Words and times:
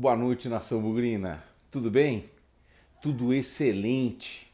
Boa 0.00 0.16
noite, 0.16 0.48
nação 0.48 0.80
bugrina. 0.80 1.44
Tudo 1.70 1.90
bem? 1.90 2.24
Tudo 3.02 3.34
excelente. 3.34 4.50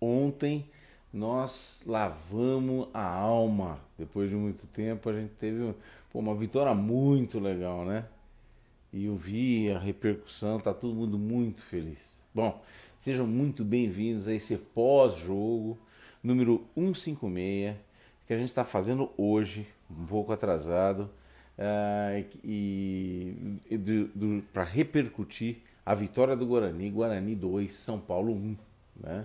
Ontem 0.00 0.64
nós 1.12 1.82
lavamos 1.84 2.88
a 2.94 3.04
alma. 3.04 3.80
Depois 3.98 4.30
de 4.30 4.34
muito 4.34 4.66
tempo, 4.68 5.10
a 5.10 5.12
gente 5.12 5.34
teve 5.34 5.74
pô, 6.10 6.20
uma 6.20 6.34
vitória 6.34 6.74
muito 6.74 7.38
legal, 7.38 7.84
né? 7.84 8.06
E 8.90 9.04
eu 9.04 9.14
vi 9.14 9.70
a 9.70 9.78
repercussão, 9.78 10.58
tá 10.58 10.72
todo 10.72 10.94
mundo 10.94 11.18
muito 11.18 11.60
feliz. 11.60 11.98
Bom, 12.34 12.58
sejam 12.98 13.26
muito 13.26 13.62
bem-vindos 13.66 14.26
a 14.26 14.32
esse 14.32 14.56
pós-jogo 14.56 15.76
número 16.24 16.64
156 16.74 17.76
que 18.26 18.32
a 18.32 18.38
gente 18.38 18.48
está 18.48 18.64
fazendo 18.64 19.10
hoje, 19.18 19.66
um 19.90 20.06
pouco 20.06 20.32
atrasado 20.32 21.10
uh, 21.58 22.24
e, 22.44 23.34
para 24.52 24.62
repercutir 24.62 25.58
a 25.84 25.94
vitória 25.94 26.36
do 26.36 26.46
Guarani, 26.46 26.90
Guarani 26.90 27.34
2, 27.34 27.74
São 27.74 27.98
Paulo 27.98 28.32
1. 28.32 28.56
Né? 29.00 29.24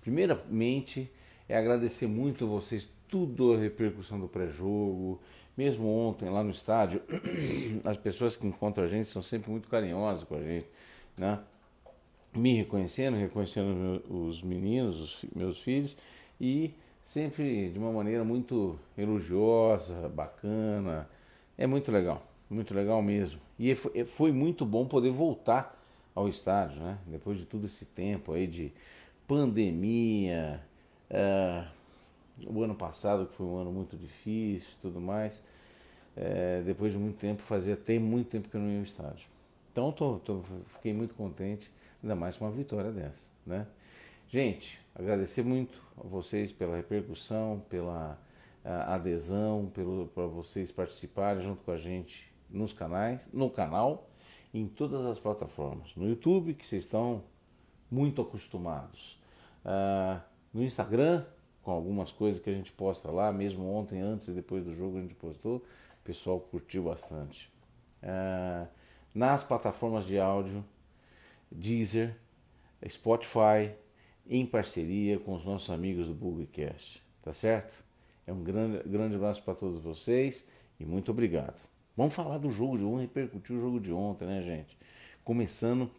Primeiramente, 0.00 1.10
é 1.48 1.56
agradecer 1.56 2.06
muito 2.06 2.44
a 2.44 2.48
vocês, 2.48 2.88
tudo 3.08 3.54
a 3.54 3.58
repercussão 3.58 4.18
do 4.18 4.28
pré-jogo, 4.28 5.20
mesmo 5.56 5.86
ontem 5.88 6.28
lá 6.28 6.42
no 6.42 6.50
estádio, 6.50 7.02
as 7.84 7.96
pessoas 7.96 8.36
que 8.36 8.46
encontram 8.46 8.84
a 8.84 8.88
gente 8.88 9.06
são 9.06 9.22
sempre 9.22 9.50
muito 9.50 9.68
carinhosas 9.68 10.24
com 10.24 10.36
a 10.36 10.42
gente, 10.42 10.66
né? 11.16 11.38
me 12.34 12.56
reconhecendo, 12.56 13.16
reconhecendo 13.16 14.02
os 14.10 14.42
meninos, 14.42 15.00
os 15.00 15.30
meus 15.34 15.60
filhos, 15.60 15.96
e 16.40 16.74
sempre 17.00 17.70
de 17.70 17.78
uma 17.78 17.92
maneira 17.92 18.24
muito 18.24 18.78
elogiosa, 18.98 20.08
bacana, 20.08 21.08
é 21.56 21.66
muito 21.66 21.90
legal, 21.90 22.22
muito 22.48 22.74
legal 22.74 23.02
mesmo. 23.02 23.40
E 23.58 23.74
foi 23.74 24.32
muito 24.32 24.66
bom 24.66 24.86
poder 24.86 25.10
voltar 25.10 25.80
ao 26.14 26.28
estádio, 26.28 26.80
né? 26.80 26.98
Depois 27.06 27.38
de 27.38 27.44
todo 27.44 27.66
esse 27.66 27.84
tempo 27.84 28.32
aí 28.32 28.46
de 28.46 28.72
pandemia, 29.26 30.60
é, 31.10 31.64
o 32.46 32.62
ano 32.62 32.74
passado 32.74 33.26
que 33.26 33.34
foi 33.34 33.46
um 33.46 33.56
ano 33.56 33.72
muito 33.72 33.96
difícil 33.96 34.68
tudo 34.82 35.00
mais. 35.00 35.42
É, 36.16 36.62
depois 36.64 36.92
de 36.92 36.98
muito 36.98 37.18
tempo, 37.18 37.42
fazia 37.42 37.76
tem 37.76 37.98
muito 37.98 38.28
tempo 38.30 38.48
que 38.48 38.56
eu 38.56 38.60
não 38.60 38.70
ia 38.70 38.78
ao 38.78 38.84
estádio. 38.84 39.26
Então 39.72 39.90
tô, 39.90 40.18
tô, 40.18 40.42
fiquei 40.66 40.92
muito 40.92 41.14
contente, 41.14 41.68
ainda 42.02 42.14
mais 42.14 42.36
com 42.36 42.44
uma 42.44 42.52
vitória 42.52 42.92
dessa, 42.92 43.28
né? 43.44 43.66
Gente, 44.28 44.78
agradecer 44.94 45.42
muito 45.42 45.80
a 45.96 46.06
vocês 46.06 46.52
pela 46.52 46.76
repercussão, 46.76 47.62
pela 47.68 48.18
adesão, 48.64 49.70
para 50.14 50.26
vocês 50.26 50.72
participarem 50.72 51.42
junto 51.42 51.62
com 51.62 51.70
a 51.70 51.76
gente 51.76 52.32
nos 52.48 52.72
canais, 52.72 53.28
no 53.32 53.50
canal, 53.50 54.08
em 54.52 54.66
todas 54.66 55.04
as 55.04 55.18
plataformas. 55.18 55.94
No 55.96 56.08
YouTube, 56.08 56.54
que 56.54 56.64
vocês 56.64 56.84
estão 56.84 57.22
muito 57.90 58.22
acostumados. 58.22 59.20
Uh, 59.64 60.20
no 60.52 60.62
Instagram, 60.62 61.24
com 61.62 61.72
algumas 61.72 62.10
coisas 62.10 62.40
que 62.40 62.48
a 62.48 62.52
gente 62.52 62.72
posta 62.72 63.10
lá, 63.10 63.32
mesmo 63.32 63.66
ontem, 63.72 64.00
antes 64.00 64.28
e 64.28 64.32
depois 64.32 64.64
do 64.64 64.74
jogo 64.74 64.98
a 64.98 65.00
gente 65.00 65.14
postou, 65.14 65.56
o 65.56 66.04
pessoal 66.04 66.38
curtiu 66.38 66.84
bastante. 66.84 67.50
Uh, 68.02 68.68
nas 69.14 69.42
plataformas 69.42 70.06
de 70.06 70.18
áudio, 70.18 70.64
Deezer, 71.50 72.16
Spotify, 72.88 73.72
em 74.26 74.46
parceria 74.46 75.18
com 75.18 75.34
os 75.34 75.44
nossos 75.44 75.70
amigos 75.70 76.06
do 76.06 76.14
Bugcast, 76.14 77.02
tá 77.22 77.32
certo? 77.32 77.84
É 78.26 78.32
um 78.32 78.42
grande, 78.42 78.88
grande 78.88 79.16
abraço 79.16 79.42
para 79.42 79.54
todos 79.54 79.82
vocês 79.82 80.48
e 80.78 80.84
muito 80.84 81.10
obrigado. 81.10 81.60
Vamos 81.96 82.14
falar 82.14 82.38
do 82.38 82.50
jogo 82.50 82.76
de 82.76 82.84
ontem, 82.84 83.02
repercutir 83.02 83.56
o 83.56 83.60
jogo 83.60 83.78
de 83.78 83.92
ontem, 83.92 84.26
né, 84.26 84.42
gente? 84.42 84.76
Começando 85.22 85.90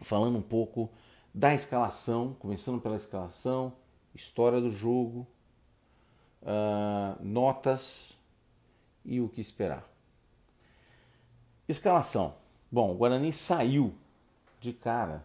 falando 0.00 0.38
um 0.38 0.42
pouco 0.42 0.90
da 1.32 1.54
escalação, 1.54 2.34
começando 2.38 2.80
pela 2.80 2.96
escalação, 2.96 3.72
história 4.14 4.60
do 4.60 4.70
jogo, 4.70 5.26
uh, 6.42 7.22
notas 7.22 8.18
e 9.04 9.20
o 9.20 9.28
que 9.28 9.40
esperar. 9.40 9.88
Escalação. 11.68 12.34
Bom, 12.70 12.92
o 12.92 12.96
Guarani 12.96 13.32
saiu 13.32 13.94
de 14.60 14.72
cara, 14.72 15.24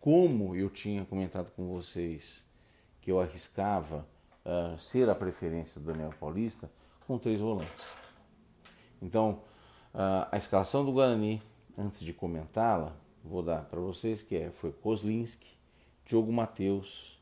como 0.00 0.54
eu 0.54 0.70
tinha 0.70 1.04
comentado 1.04 1.50
com 1.52 1.68
vocês, 1.68 2.44
que 3.00 3.10
eu 3.10 3.20
arriscava 3.20 4.06
uh, 4.44 4.78
ser 4.78 5.08
a 5.08 5.14
preferência 5.14 5.80
do 5.80 5.86
Daniel 5.86 6.12
Paulista 6.18 6.70
com 7.06 7.18
três 7.18 7.40
volantes. 7.40 7.84
Então, 9.00 9.40
uh, 9.94 10.28
a 10.30 10.36
escalação 10.36 10.84
do 10.84 10.92
Guarani, 10.92 11.42
antes 11.76 12.00
de 12.00 12.12
comentá-la, 12.12 12.94
vou 13.24 13.42
dar 13.42 13.64
para 13.64 13.80
vocês 13.80 14.22
que 14.22 14.36
é, 14.36 14.50
foi 14.50 14.72
Kozlinski, 14.72 15.56
Diogo 16.04 16.32
Matheus, 16.32 17.20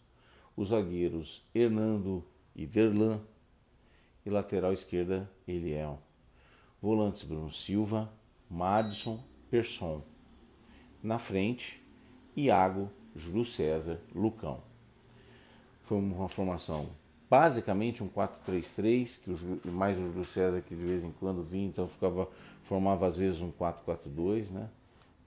os 0.56 0.69
zagueiros 0.69 1.44
Hernando 1.54 2.25
e 2.54 2.66
Derlan 2.66 3.20
e 4.25 4.30
lateral 4.30 4.72
esquerda 4.72 5.30
Eliel. 5.47 5.98
Volantes 6.80 7.22
Bruno 7.22 7.50
Silva, 7.50 8.10
Madison, 8.48 9.22
Persson. 9.50 10.03
Na 11.03 11.19
frente, 11.19 11.82
Iago, 12.36 12.91
Júlio 13.14 13.44
César, 13.44 14.00
Lucão. 14.14 14.62
Foi 15.82 15.98
uma 15.98 16.28
formação 16.28 16.91
basicamente 17.30 18.02
um 18.02 18.08
4-3-3, 18.08 19.20
que 19.22 19.68
mais 19.68 19.96
o 19.96 20.02
Júlio 20.02 20.24
César 20.24 20.60
que 20.60 20.74
de 20.74 20.84
vez 20.84 21.04
em 21.04 21.12
quando 21.12 21.44
vinha, 21.44 21.68
então 21.68 21.86
ficava, 21.86 22.28
formava 22.64 23.06
às 23.06 23.16
vezes 23.16 23.41
um 23.41 23.52
4-4-2, 23.52 24.50
né? 24.50 24.68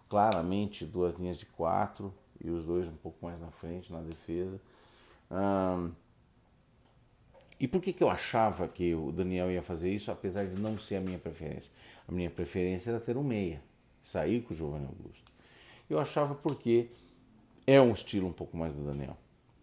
Claramente 0.09 0.85
duas 0.85 1.17
linhas 1.17 1.37
de 1.37 1.45
quatro 1.45 2.13
e 2.43 2.49
os 2.49 2.65
dois 2.65 2.87
um 2.87 2.95
pouco 2.97 3.25
mais 3.25 3.39
na 3.39 3.49
frente 3.51 3.91
na 3.91 4.01
defesa. 4.01 4.59
E 7.59 7.67
por 7.67 7.81
que, 7.81 7.93
que 7.93 8.03
eu 8.03 8.09
achava 8.09 8.67
que 8.67 8.93
o 8.93 9.11
Daniel 9.11 9.49
ia 9.49 9.61
fazer 9.61 9.89
isso, 9.89 10.11
apesar 10.11 10.45
de 10.45 10.59
não 10.59 10.77
ser 10.77 10.97
a 10.97 11.01
minha 11.01 11.17
preferência? 11.17 11.71
A 12.05 12.11
minha 12.11 12.29
preferência 12.29 12.91
era 12.91 12.99
ter 12.99 13.15
um 13.15 13.23
meia, 13.23 13.61
sair 14.03 14.41
com 14.41 14.53
o 14.53 14.57
Giovanni 14.57 14.85
Augusto. 14.85 15.31
Eu 15.89 15.97
achava 15.99 16.35
porque 16.35 16.89
é 17.65 17.79
um 17.79 17.93
estilo 17.93 18.27
um 18.27 18.33
pouco 18.33 18.57
mais 18.57 18.73
do 18.73 18.83
Daniel. 18.83 19.17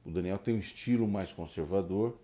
O 0.04 0.10
Daniel 0.10 0.38
tem 0.38 0.54
um 0.54 0.58
estilo 0.58 1.06
mais 1.06 1.30
conservador, 1.30 2.16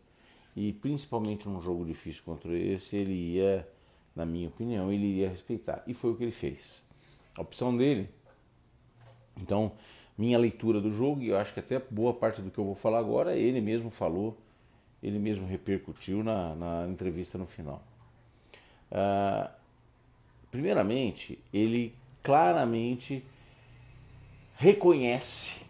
e 0.56 0.72
principalmente 0.72 1.46
num 1.46 1.60
jogo 1.60 1.84
difícil 1.84 2.22
contra 2.24 2.56
esse, 2.56 2.96
ele 2.96 3.12
ia, 3.12 3.68
na 4.14 4.24
minha 4.24 4.48
opinião, 4.48 4.90
ele 4.90 5.18
ia 5.18 5.28
respeitar. 5.28 5.84
E 5.86 5.92
foi 5.92 6.12
o 6.12 6.16
que 6.16 6.24
ele 6.24 6.32
fez. 6.32 6.82
A 7.36 7.42
opção 7.42 7.76
dele. 7.76 8.08
Então, 9.36 9.72
minha 10.16 10.38
leitura 10.38 10.80
do 10.80 10.90
jogo, 10.90 11.20
e 11.20 11.28
eu 11.28 11.36
acho 11.36 11.52
que 11.52 11.60
até 11.60 11.78
boa 11.78 12.14
parte 12.14 12.40
do 12.40 12.50
que 12.50 12.58
eu 12.58 12.64
vou 12.64 12.74
falar 12.74 12.98
agora, 12.98 13.36
ele 13.36 13.60
mesmo 13.60 13.90
falou, 13.90 14.38
ele 15.02 15.18
mesmo 15.18 15.46
repercutiu 15.46 16.24
na, 16.24 16.54
na 16.54 16.88
entrevista 16.88 17.36
no 17.36 17.46
final. 17.46 17.82
Uh, 18.90 19.50
primeiramente, 20.50 21.38
ele 21.52 21.94
claramente 22.22 23.22
reconhece 24.54 25.66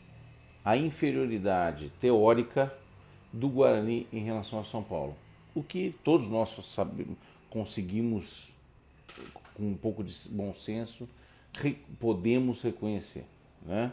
a 0.64 0.76
inferioridade 0.76 1.90
teórica 2.00 2.72
do 3.36 3.48
Guarani 3.48 4.06
em 4.12 4.20
relação 4.20 4.58
a 4.58 4.64
São 4.64 4.82
Paulo. 4.82 5.14
O 5.54 5.62
que 5.62 5.94
todos 6.02 6.28
nós 6.28 6.50
sabemos, 6.64 7.16
conseguimos, 7.50 8.48
com 9.54 9.62
um 9.62 9.74
pouco 9.74 10.02
de 10.02 10.14
bom 10.30 10.52
senso, 10.54 11.08
podemos 12.00 12.62
reconhecer. 12.62 13.24
Né? 13.62 13.92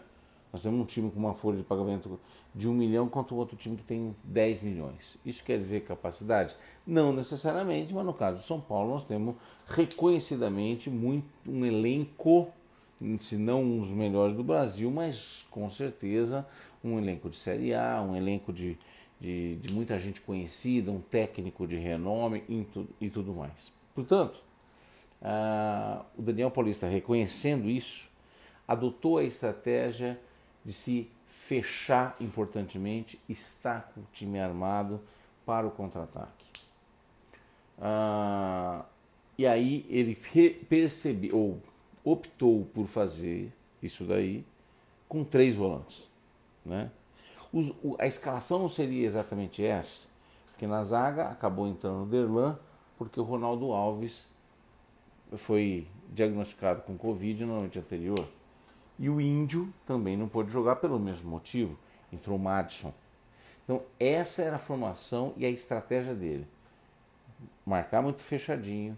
Nós 0.52 0.62
temos 0.62 0.80
um 0.80 0.86
time 0.86 1.12
com 1.12 1.20
uma 1.20 1.34
folha 1.34 1.58
de 1.58 1.64
pagamento 1.64 2.20
de 2.56 2.68
um 2.68 2.74
milhão 2.74 3.10
contra 3.10 3.34
o 3.34 3.38
outro 3.38 3.58
time 3.58 3.76
que 3.76 3.84
tem 3.84 4.16
10 4.24 4.62
milhões. 4.62 5.18
Isso 5.26 5.44
quer 5.44 5.58
dizer 5.58 5.82
capacidade? 5.82 6.56
Não 6.86 7.12
necessariamente, 7.12 7.94
mas 7.94 8.06
no 8.06 8.14
caso 8.14 8.38
do 8.38 8.44
São 8.44 8.62
Paulo 8.62 8.92
nós 8.92 9.04
temos 9.06 9.36
reconhecidamente 9.68 10.90
muito, 10.90 11.26
um 11.48 11.66
elenco, 11.66 12.50
se 13.20 13.36
não 13.36 13.64
um 13.64 13.80
dos 13.80 13.90
melhores 13.90 14.36
do 14.36 14.44
Brasil, 14.44 14.90
mas 14.92 15.46
com 15.50 15.70
certeza 15.70 16.48
um 16.84 16.98
elenco 16.98 17.30
de 17.30 17.36
Série 17.36 17.74
A, 17.74 18.02
um 18.02 18.16
elenco 18.16 18.54
de, 18.54 18.78
de, 19.24 19.56
de 19.56 19.74
muita 19.74 19.98
gente 19.98 20.20
conhecida, 20.20 20.92
um 20.92 21.00
técnico 21.00 21.66
de 21.66 21.78
renome 21.78 22.44
e, 22.50 22.66
tu, 22.66 22.86
e 23.00 23.10
tudo 23.10 23.34
mais. 23.34 23.72
Portanto, 23.96 24.44
uh, 25.22 26.04
o 26.18 26.22
Daniel 26.22 26.52
Paulista, 26.52 26.90
reconhecendo 26.90 27.70
isso, 27.70 28.10
adotou 28.68 29.18
a 29.18 29.24
estratégia 29.24 30.20
de 30.66 30.74
se 30.74 31.10
fechar 31.26 32.18
importantemente, 32.20 33.18
estar 33.30 33.94
com 33.94 34.02
o 34.02 34.08
time 34.12 34.42
armado 34.42 35.00
para 35.46 35.66
o 35.66 35.72
contra-ataque. 35.72 36.46
Uh, 37.80 38.84
e 39.38 39.48
aí 39.48 39.86
ele 39.90 40.18
percebeu, 40.68 41.38
ou 41.38 41.62
optou 42.04 42.66
por 42.74 42.88
fazer 42.88 43.54
isso 43.82 44.04
daí 44.04 44.44
com 45.08 45.24
três 45.24 45.56
volantes. 45.56 46.10
Né? 46.66 46.92
Os, 47.54 47.70
o, 47.84 47.96
a 48.00 48.08
escalação 48.08 48.60
não 48.60 48.70
seria 48.70 49.06
exatamente 49.06 49.64
essa, 49.64 50.06
porque 50.52 50.66
na 50.66 50.82
zaga 50.84 51.30
acabou 51.30 51.68
entrando 51.68 52.04
o 52.04 52.06
Derlan, 52.08 52.58
porque 52.98 53.20
o 53.20 53.24
Ronaldo 53.24 53.72
Alves 53.72 54.28
foi 55.36 55.88
diagnosticado 56.12 56.82
com 56.82 56.98
Covid 56.98 57.46
na 57.46 57.54
noite 57.60 57.78
anterior. 57.78 58.28
E 58.98 59.10
o 59.10 59.22
Índio 59.22 59.72
também 59.86 60.18
não 60.18 60.28
pôde 60.28 60.52
jogar 60.52 60.78
pelo 60.78 61.00
mesmo 61.00 61.30
motivo. 61.30 61.78
Entrou 62.12 62.38
o 62.38 62.40
Madison. 62.40 62.94
Então, 63.64 63.82
essa 64.00 64.42
era 64.42 64.58
a 64.58 64.60
formação 64.60 65.34
e 65.38 65.46
a 65.46 65.50
estratégia 65.50 66.14
dele. 66.14 66.48
Marcar 67.66 68.02
muito 68.02 68.22
fechadinho, 68.22 68.98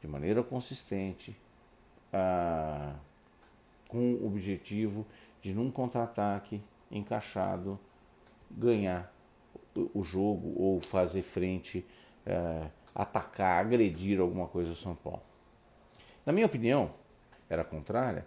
de 0.00 0.08
maneira 0.08 0.42
consistente, 0.42 1.36
ah, 2.12 2.94
com 3.86 4.14
o 4.14 4.26
objetivo 4.26 5.06
de, 5.40 5.54
num 5.54 5.70
contra-ataque 5.70 6.60
encaixado, 6.90 7.78
ganhar 8.50 9.12
o 9.94 10.02
jogo 10.02 10.54
ou 10.56 10.80
fazer 10.80 11.22
frente, 11.22 11.84
ah, 12.26 12.68
atacar, 12.94 13.60
agredir 13.60 14.20
alguma 14.20 14.48
coisa 14.48 14.70
do 14.70 14.76
São 14.76 14.94
Paulo. 14.94 15.22
Na 16.26 16.32
minha 16.32 16.46
opinião, 16.46 16.90
era 17.48 17.64
contrária, 17.64 18.26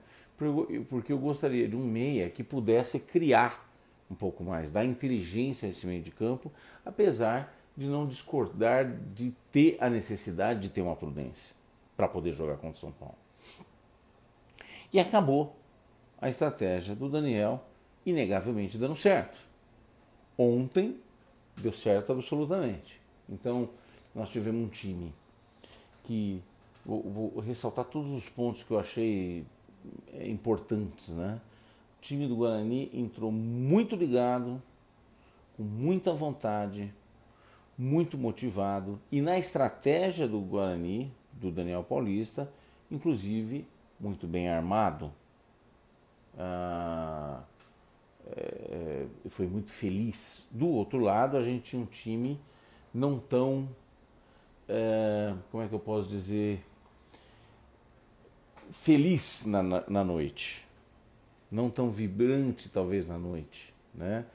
porque 0.89 1.12
eu 1.12 1.19
gostaria 1.19 1.68
de 1.68 1.75
um 1.75 1.85
meia 1.85 2.29
que 2.29 2.44
pudesse 2.44 3.00
criar 3.00 3.69
um 4.09 4.15
pouco 4.15 4.44
mais, 4.44 4.71
dar 4.71 4.83
inteligência 4.83 5.68
a 5.68 5.71
esse 5.71 5.85
meio 5.85 6.01
de 6.01 6.12
campo, 6.12 6.51
apesar 6.85 7.56
de 7.77 7.88
não 7.88 8.06
discordar 8.06 8.85
de 9.13 9.33
ter 9.51 9.77
a 9.79 9.89
necessidade 9.89 10.59
de 10.59 10.69
ter 10.69 10.81
uma 10.81 10.95
prudência 10.95 11.56
para 11.95 12.07
poder 12.07 12.31
jogar 12.31 12.57
contra 12.57 12.77
o 12.77 12.79
São 12.79 12.91
Paulo. 12.91 13.15
E 14.91 15.00
acabou 15.00 15.56
a 16.19 16.29
estratégia 16.29 16.94
do 16.94 17.07
Daniel, 17.07 17.63
inegavelmente 18.06 18.77
dando 18.77 18.95
certo. 18.95 19.38
Ontem 20.41 20.97
deu 21.55 21.71
certo 21.71 22.11
absolutamente. 22.11 22.99
Então, 23.29 23.69
nós 24.15 24.31
tivemos 24.31 24.65
um 24.65 24.69
time 24.69 25.13
que 26.03 26.41
vou, 26.83 27.03
vou 27.03 27.39
ressaltar 27.41 27.85
todos 27.85 28.11
os 28.11 28.27
pontos 28.27 28.63
que 28.63 28.71
eu 28.71 28.79
achei 28.79 29.45
é, 30.13 30.27
importantes, 30.27 31.09
né? 31.09 31.39
O 31.99 32.01
time 32.01 32.27
do 32.27 32.35
Guarani 32.35 32.89
entrou 32.91 33.31
muito 33.31 33.95
ligado, 33.95 34.59
com 35.55 35.61
muita 35.61 36.11
vontade, 36.11 36.91
muito 37.77 38.17
motivado 38.17 38.99
e 39.11 39.21
na 39.21 39.38
estratégia 39.38 40.27
do 40.27 40.39
Guarani, 40.39 41.11
do 41.33 41.51
Daniel 41.51 41.83
Paulista, 41.83 42.51
inclusive 42.89 43.63
muito 43.99 44.25
bem 44.25 44.49
armado. 44.49 45.11
Ah, 46.35 47.43
é, 48.36 49.06
foi 49.30 49.48
muito 49.48 49.69
feliz. 49.69 50.48
Do 50.51 50.68
outro 50.68 51.00
lado, 51.00 51.38
a 51.38 51.42
gente 51.42 51.63
tinha 51.63 51.81
um 51.81 51.86
time 51.86 52.39
não 52.94 53.19
tão, 53.19 53.69
é, 54.68 55.33
como 55.50 55.63
é 55.63 55.68
que 55.68 55.74
eu 55.74 55.80
posso 55.80 56.10
dizer, 56.10 56.63
feliz 58.72 59.45
na, 59.45 59.62
na, 59.62 59.83
na, 59.88 60.04
noite, 60.04 60.68
não 61.51 61.69
tão 61.69 61.89
vibrante 61.89 62.69
talvez 62.69 63.07
na 63.07 63.18
noite, 63.18 63.74
né? 63.94 64.25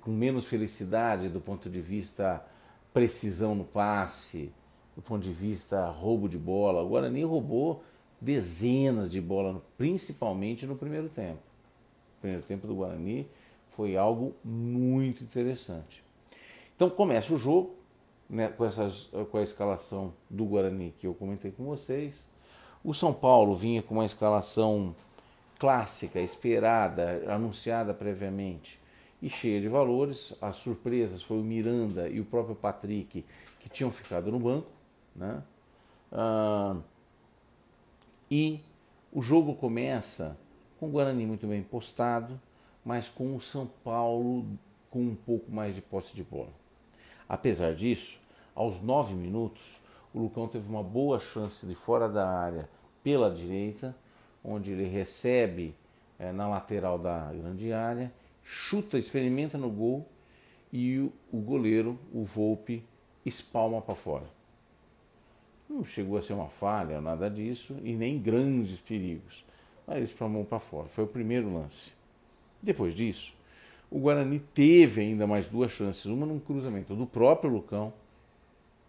com 0.00 0.12
menos 0.12 0.46
felicidade 0.46 1.28
do 1.28 1.40
ponto 1.40 1.68
de 1.68 1.80
vista 1.80 2.44
precisão 2.92 3.54
no 3.54 3.64
passe, 3.64 4.52
do 4.94 5.02
ponto 5.02 5.22
de 5.22 5.32
vista 5.32 5.88
roubo 5.90 6.28
de 6.28 6.38
bola. 6.38 6.82
O 6.82 6.88
Guarani 6.88 7.24
roubou 7.24 7.84
dezenas 8.20 9.10
de 9.10 9.20
bolas, 9.20 9.60
principalmente 9.76 10.66
no 10.66 10.76
primeiro 10.76 11.08
tempo. 11.08 11.45
Primeiro 12.20 12.42
tempo 12.44 12.66
do 12.66 12.74
Guarani 12.74 13.28
foi 13.68 13.96
algo 13.96 14.34
muito 14.44 15.22
interessante. 15.22 16.02
Então 16.74 16.88
começa 16.90 17.34
o 17.34 17.38
jogo 17.38 17.74
né, 18.28 18.48
com, 18.48 18.64
essas, 18.64 19.08
com 19.30 19.38
a 19.38 19.42
escalação 19.42 20.12
do 20.28 20.44
Guarani 20.44 20.94
que 20.98 21.06
eu 21.06 21.14
comentei 21.14 21.50
com 21.50 21.64
vocês. 21.64 22.28
O 22.82 22.94
São 22.94 23.12
Paulo 23.12 23.54
vinha 23.54 23.82
com 23.82 23.94
uma 23.94 24.04
escalação 24.04 24.94
clássica, 25.58 26.20
esperada, 26.20 27.24
anunciada 27.28 27.94
previamente 27.94 28.78
e 29.20 29.30
cheia 29.30 29.60
de 29.60 29.68
valores. 29.68 30.34
As 30.40 30.56
surpresas 30.56 31.22
foi 31.22 31.38
o 31.38 31.42
Miranda 31.42 32.08
e 32.08 32.20
o 32.20 32.24
próprio 32.24 32.54
Patrick 32.54 33.24
que 33.58 33.68
tinham 33.68 33.90
ficado 33.90 34.30
no 34.30 34.38
banco. 34.38 34.70
Né? 35.14 35.42
Ah, 36.12 36.76
e 38.30 38.60
o 39.12 39.22
jogo 39.22 39.54
começa 39.54 40.36
com 40.86 40.90
o 40.90 40.92
Guarani 40.92 41.26
muito 41.26 41.48
bem 41.48 41.64
postado, 41.64 42.40
mas 42.84 43.08
com 43.08 43.34
o 43.34 43.40
São 43.40 43.68
Paulo 43.82 44.46
com 44.88 45.00
um 45.00 45.16
pouco 45.16 45.50
mais 45.50 45.74
de 45.74 45.82
posse 45.82 46.14
de 46.14 46.22
bola. 46.22 46.52
Apesar 47.28 47.74
disso, 47.74 48.20
aos 48.54 48.80
nove 48.80 49.12
minutos, 49.14 49.62
o 50.14 50.20
Lucão 50.20 50.46
teve 50.46 50.68
uma 50.68 50.84
boa 50.84 51.18
chance 51.18 51.66
de 51.66 51.74
fora 51.74 52.08
da 52.08 52.28
área 52.28 52.68
pela 53.02 53.28
direita, 53.28 53.96
onde 54.44 54.70
ele 54.70 54.86
recebe 54.86 55.74
é, 56.20 56.30
na 56.30 56.48
lateral 56.48 56.98
da 56.98 57.32
grande 57.32 57.72
área, 57.72 58.12
chuta, 58.44 58.96
experimenta 58.96 59.58
no 59.58 59.68
gol 59.68 60.06
e 60.72 61.00
o, 61.00 61.12
o 61.32 61.40
goleiro, 61.40 61.98
o 62.12 62.22
Volpe, 62.22 62.84
espalma 63.24 63.82
para 63.82 63.96
fora. 63.96 64.26
Não 65.68 65.84
chegou 65.84 66.16
a 66.16 66.22
ser 66.22 66.34
uma 66.34 66.48
falha, 66.48 67.00
nada 67.00 67.28
disso, 67.28 67.76
e 67.82 67.92
nem 67.92 68.20
grandes 68.20 68.78
perigos, 68.78 69.44
mas 69.86 69.96
ele 69.96 70.04
espalmou 70.04 70.44
para 70.44 70.58
fora. 70.58 70.88
Foi 70.88 71.04
o 71.04 71.08
primeiro 71.08 71.52
lance. 71.52 71.92
Depois 72.62 72.94
disso, 72.94 73.32
o 73.90 73.98
Guarani 73.98 74.40
teve 74.40 75.02
ainda 75.02 75.26
mais 75.26 75.46
duas 75.46 75.70
chances, 75.70 76.06
uma 76.06 76.26
num 76.26 76.40
cruzamento 76.40 76.94
do 76.94 77.06
próprio 77.06 77.50
Lucão, 77.50 77.92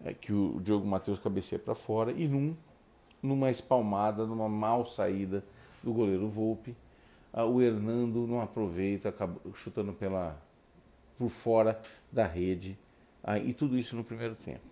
é, 0.03 0.13
que 0.13 0.33
o 0.33 0.59
Diogo 0.61 0.87
Matheus 0.87 1.19
cabeceia 1.19 1.59
para 1.59 1.75
fora, 1.75 2.11
e 2.11 2.27
num 2.27 2.55
numa 3.21 3.49
espalmada, 3.49 4.25
numa 4.25 4.47
mal 4.47 4.85
saída 4.85 5.43
do 5.83 5.93
goleiro 5.93 6.27
Volpe. 6.27 6.75
Ah, 7.33 7.45
o 7.45 7.61
Hernando 7.61 8.25
não 8.27 8.41
aproveita, 8.41 9.13
chutando 9.53 9.93
pela, 9.93 10.39
por 11.17 11.29
fora 11.29 11.79
da 12.11 12.25
rede. 12.25 12.77
Ah, 13.23 13.37
e 13.37 13.53
tudo 13.53 13.77
isso 13.77 13.95
no 13.95 14.03
primeiro 14.03 14.35
tempo. 14.35 14.65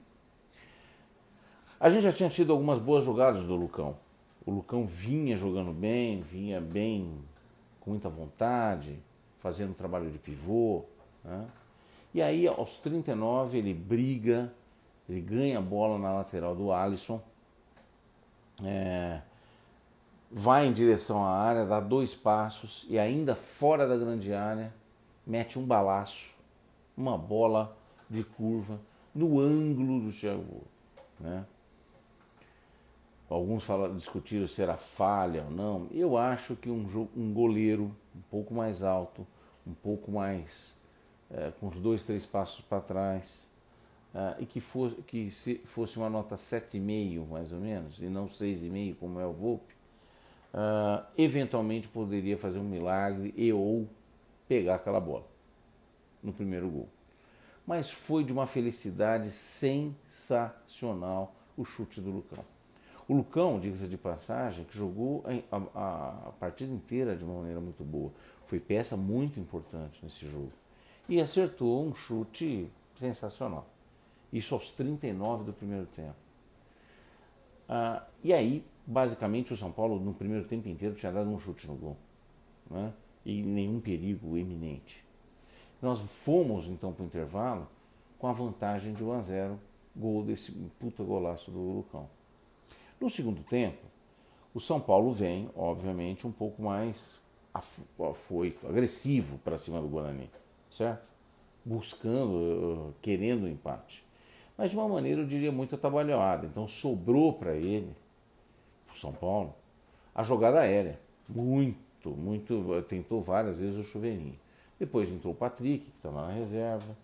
A 1.79 1.89
gente 1.89 2.03
já 2.03 2.11
tinha 2.11 2.29
tido 2.29 2.51
algumas 2.51 2.79
boas 2.79 3.03
jogadas 3.03 3.43
do 3.43 3.55
Lucão. 3.55 3.97
O 4.45 4.51
Lucão 4.51 4.85
vinha 4.85 5.35
jogando 5.35 5.71
bem, 5.71 6.21
vinha 6.21 6.61
bem, 6.61 7.17
com 7.79 7.91
muita 7.91 8.09
vontade, 8.09 8.99
fazendo 9.39 9.73
trabalho 9.73 10.09
de 10.09 10.19
pivô. 10.19 10.83
Né? 11.23 11.45
E 12.13 12.21
aí, 12.21 12.47
aos 12.47 12.77
39, 12.79 13.57
ele 13.57 13.73
briga, 13.73 14.53
ele 15.09 15.21
ganha 15.21 15.57
a 15.57 15.61
bola 15.61 15.97
na 15.97 16.13
lateral 16.13 16.55
do 16.55 16.71
Alisson 16.71 17.21
é, 18.63 19.21
vai 20.31 20.67
em 20.67 20.73
direção 20.73 21.23
à 21.23 21.31
área, 21.31 21.65
dá 21.65 21.79
dois 21.79 22.13
passos 22.13 22.85
e 22.89 22.97
ainda 22.97 23.35
fora 23.35 23.87
da 23.87 23.97
grande 23.97 24.33
área 24.33 24.73
mete 25.25 25.57
um 25.57 25.65
balaço, 25.65 26.35
uma 26.95 27.17
bola 27.17 27.75
de 28.09 28.23
curva 28.23 28.79
no 29.13 29.39
ângulo 29.39 30.01
do 30.01 30.11
Thiago 30.11 30.63
né? 31.19 31.45
Alguns 33.29 33.63
falaram, 33.63 33.95
discutiram 33.95 34.45
se 34.45 34.61
era 34.61 34.77
falha 34.77 35.45
ou 35.45 35.51
não. 35.51 35.87
Eu 35.91 36.17
acho 36.17 36.55
que 36.55 36.69
um, 36.69 36.85
um 37.15 37.33
goleiro 37.33 37.95
um 38.15 38.21
pouco 38.29 38.53
mais 38.53 38.83
alto, 38.83 39.25
um 39.65 39.73
pouco 39.73 40.11
mais 40.11 40.77
é, 41.31 41.51
com 41.59 41.67
os 41.67 41.79
dois, 41.79 42.03
três 42.03 42.25
passos 42.25 42.61
para 42.61 42.81
trás, 42.81 43.49
Uh, 44.15 44.39
e 44.39 44.45
que, 44.45 44.61
fosse, 44.61 44.95
que 45.01 45.29
se 45.29 45.55
fosse 45.65 45.97
uma 45.97 46.09
nota 46.09 46.35
7,5 46.35 47.27
mais 47.27 47.51
ou 47.51 47.59
menos, 47.59 47.99
e 47.99 48.05
não 48.05 48.27
6,5 48.27 48.95
como 48.95 49.19
é 49.19 49.25
o 49.25 49.33
Volpe, 49.33 49.73
uh, 50.53 51.03
eventualmente 51.17 51.89
poderia 51.89 52.37
fazer 52.37 52.57
um 52.57 52.63
milagre 52.63 53.33
e 53.35 53.51
ou 53.51 53.89
pegar 54.47 54.75
aquela 54.75 55.01
bola 55.01 55.27
no 56.23 56.31
primeiro 56.31 56.69
gol. 56.69 56.87
Mas 57.67 57.91
foi 57.91 58.23
de 58.23 58.31
uma 58.31 58.47
felicidade 58.47 59.29
sensacional 59.29 61.35
o 61.57 61.65
chute 61.65 61.99
do 61.99 62.11
Lucão. 62.11 62.54
O 63.07 63.13
Lucão, 63.13 63.59
diga-se 63.59 63.87
de 63.87 63.97
passagem, 63.97 64.65
que 64.65 64.75
jogou 64.75 65.23
a, 65.51 65.57
a, 65.57 66.27
a 66.27 66.31
partida 66.39 66.73
inteira 66.73 67.15
de 67.15 67.23
uma 67.23 67.35
maneira 67.35 67.61
muito 67.61 67.83
boa. 67.83 68.11
Foi 68.45 68.59
peça 68.59 68.97
muito 68.97 69.39
importante 69.39 69.99
nesse 70.03 70.27
jogo. 70.27 70.51
E 71.07 71.21
acertou 71.21 71.85
um 71.85 71.93
chute 71.93 72.67
sensacional. 72.99 73.67
Isso 74.33 74.55
aos 74.55 74.71
39 74.71 75.43
do 75.43 75.53
primeiro 75.53 75.85
tempo. 75.85 76.15
Ah, 77.69 78.03
e 78.23 78.33
aí, 78.33 78.65
basicamente, 78.87 79.53
o 79.53 79.57
São 79.57 79.71
Paulo 79.71 79.99
no 79.99 80.13
primeiro 80.13 80.45
tempo 80.45 80.67
inteiro 80.67 80.95
tinha 80.95 81.11
dado 81.11 81.29
um 81.29 81.37
chute 81.37 81.67
no 81.67 81.75
gol. 81.75 81.97
Né? 82.69 82.91
E 83.23 83.43
nenhum 83.43 83.79
perigo 83.79 84.35
eminente. 84.35 85.05
Nós 85.79 85.99
fomos 85.99 86.65
então 86.67 86.91
para 86.91 87.03
o 87.03 87.05
intervalo 87.05 87.67
com 88.17 88.27
a 88.27 88.33
vantagem 88.33 88.93
de 88.93 89.03
1 89.03 89.11
a 89.11 89.21
0, 89.21 89.59
gol 89.95 90.23
desse 90.23 90.51
puta 90.79 91.03
golaço 91.03 91.51
do 91.51 91.59
Lucão. 91.59 92.09
No 92.99 93.09
segundo 93.09 93.43
tempo, 93.43 93.83
o 94.53 94.59
São 94.59 94.79
Paulo 94.79 95.11
vem, 95.11 95.49
obviamente, 95.55 96.25
um 96.25 96.31
pouco 96.31 96.61
mais 96.61 97.19
afoito, 97.99 98.67
agressivo 98.67 99.37
para 99.39 99.57
cima 99.57 99.81
do 99.81 99.87
Guarani, 99.87 100.29
certo? 100.69 101.03
Buscando, 101.63 102.93
querendo 103.01 103.43
o 103.43 103.47
empate 103.47 104.05
mas 104.57 104.71
de 104.71 104.77
uma 104.77 104.87
maneira, 104.87 105.21
eu 105.21 105.27
diria, 105.27 105.51
muito 105.51 105.75
atabalhoada. 105.75 106.47
Então 106.47 106.67
sobrou 106.67 107.33
para 107.33 107.53
ele, 107.55 107.95
para 108.85 108.95
São 108.95 109.11
Paulo, 109.11 109.53
a 110.13 110.23
jogada 110.23 110.59
aérea. 110.59 110.99
Muito, 111.27 112.11
muito. 112.11 112.81
Tentou 112.87 113.21
várias 113.21 113.59
vezes 113.59 113.77
o 113.77 113.83
chuveirinho. 113.83 114.39
Depois 114.79 115.09
entrou 115.09 115.33
o 115.33 115.35
Patrick, 115.35 115.85
que 115.85 115.97
estava 115.97 116.27
na 116.27 116.33
reserva. 116.33 116.95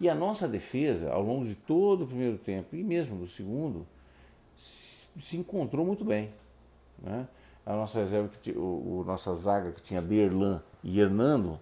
E 0.00 0.08
a 0.08 0.14
nossa 0.14 0.46
defesa, 0.46 1.12
ao 1.12 1.22
longo 1.22 1.44
de 1.44 1.54
todo 1.54 2.04
o 2.04 2.06
primeiro 2.06 2.36
tempo 2.38 2.74
e 2.76 2.82
mesmo 2.82 3.16
do 3.16 3.26
segundo, 3.26 3.86
se 5.18 5.36
encontrou 5.36 5.84
muito 5.84 6.04
bem. 6.04 6.30
Né? 6.98 7.26
A 7.64 7.74
nossa 7.74 7.98
reserva, 8.00 8.30
o, 8.56 9.00
o 9.00 9.04
nossa 9.06 9.34
zaga 9.34 9.72
que 9.72 9.82
tinha 9.82 10.00
Derlan 10.00 10.62
e 10.82 11.00
Hernando, 11.00 11.58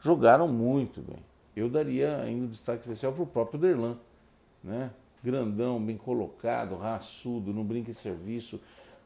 jogaram 0.00 0.48
muito 0.48 1.00
bem. 1.00 1.18
Eu 1.54 1.68
daria 1.68 2.18
ainda 2.18 2.46
um 2.46 2.48
destaque 2.48 2.80
especial 2.80 3.12
para 3.12 3.22
o 3.22 3.26
próprio 3.26 3.60
Derlan. 3.60 3.96
Né? 4.62 4.90
Grandão, 5.22 5.82
bem 5.82 5.96
colocado, 5.96 6.76
raçudo, 6.76 7.52
não 7.52 7.64
brinca 7.64 7.90
em 7.90 7.94
serviço, 7.94 8.60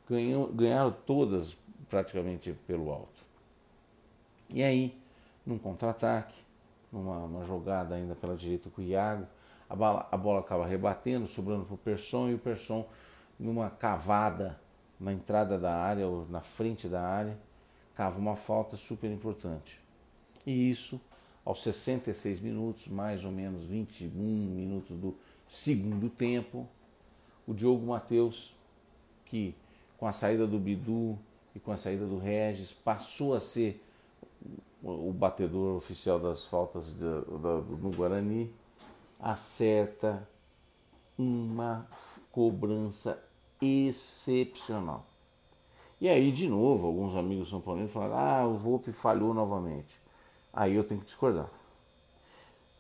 ganhou, 0.08 0.48
ganharam 0.48 0.94
todas 1.06 1.56
praticamente 1.88 2.52
pelo 2.66 2.90
alto. 2.90 3.18
E 4.50 4.62
aí, 4.62 4.96
num 5.44 5.58
contra-ataque, 5.58 6.34
numa 6.90 7.44
jogada 7.44 7.94
ainda 7.94 8.14
pela 8.14 8.34
direita 8.34 8.70
com 8.70 8.80
o 8.80 8.84
Iago, 8.84 9.26
a 9.68 9.76
bola, 9.76 10.08
a 10.10 10.16
bola 10.16 10.40
acaba 10.40 10.66
rebatendo, 10.66 11.26
sobrando 11.26 11.64
para 11.64 11.74
o 11.74 11.78
Persson, 11.78 12.30
e 12.30 12.34
o 12.34 12.38
Persson, 12.38 12.86
numa 13.38 13.70
cavada 13.70 14.58
na 14.98 15.12
entrada 15.12 15.56
da 15.56 15.74
área, 15.74 16.06
ou 16.06 16.26
na 16.28 16.40
frente 16.40 16.88
da 16.88 17.02
área, 17.02 17.38
cava 17.94 18.18
uma 18.18 18.34
falta 18.34 18.76
super 18.76 19.10
importante. 19.10 19.80
E 20.44 20.70
isso, 20.70 21.00
aos 21.44 21.62
66 21.62 22.40
minutos, 22.40 22.88
mais 22.88 23.24
ou 23.24 23.30
menos 23.30 23.64
21 23.64 24.10
minutos 24.10 24.96
do 24.96 25.16
segundo 25.48 26.10
tempo, 26.10 26.66
o 27.46 27.54
Diogo 27.54 27.86
Matheus, 27.86 28.54
que 29.24 29.54
com 29.96 30.06
a 30.06 30.12
saída 30.12 30.46
do 30.46 30.58
Bidu 30.58 31.18
e 31.54 31.60
com 31.60 31.72
a 31.72 31.76
saída 31.76 32.06
do 32.06 32.18
Regis, 32.18 32.72
passou 32.72 33.34
a 33.34 33.40
ser 33.40 33.84
o 34.82 35.12
batedor 35.12 35.76
oficial 35.76 36.20
das 36.20 36.44
faltas 36.44 36.94
no 36.94 37.90
Guarani, 37.96 38.52
acerta 39.18 40.28
uma 41.16 41.88
cobrança 42.30 43.20
excepcional. 43.60 45.06
E 46.00 46.08
aí, 46.08 46.30
de 46.30 46.48
novo, 46.48 46.86
alguns 46.86 47.16
amigos 47.16 47.48
são 47.48 47.60
paulinos 47.60 47.92
falaram: 47.92 48.16
ah, 48.16 48.46
o 48.46 48.56
Volpe 48.56 48.92
falhou 48.92 49.34
novamente. 49.34 49.98
Aí 50.52 50.74
eu 50.74 50.84
tenho 50.84 51.00
que 51.00 51.06
discordar. 51.06 51.50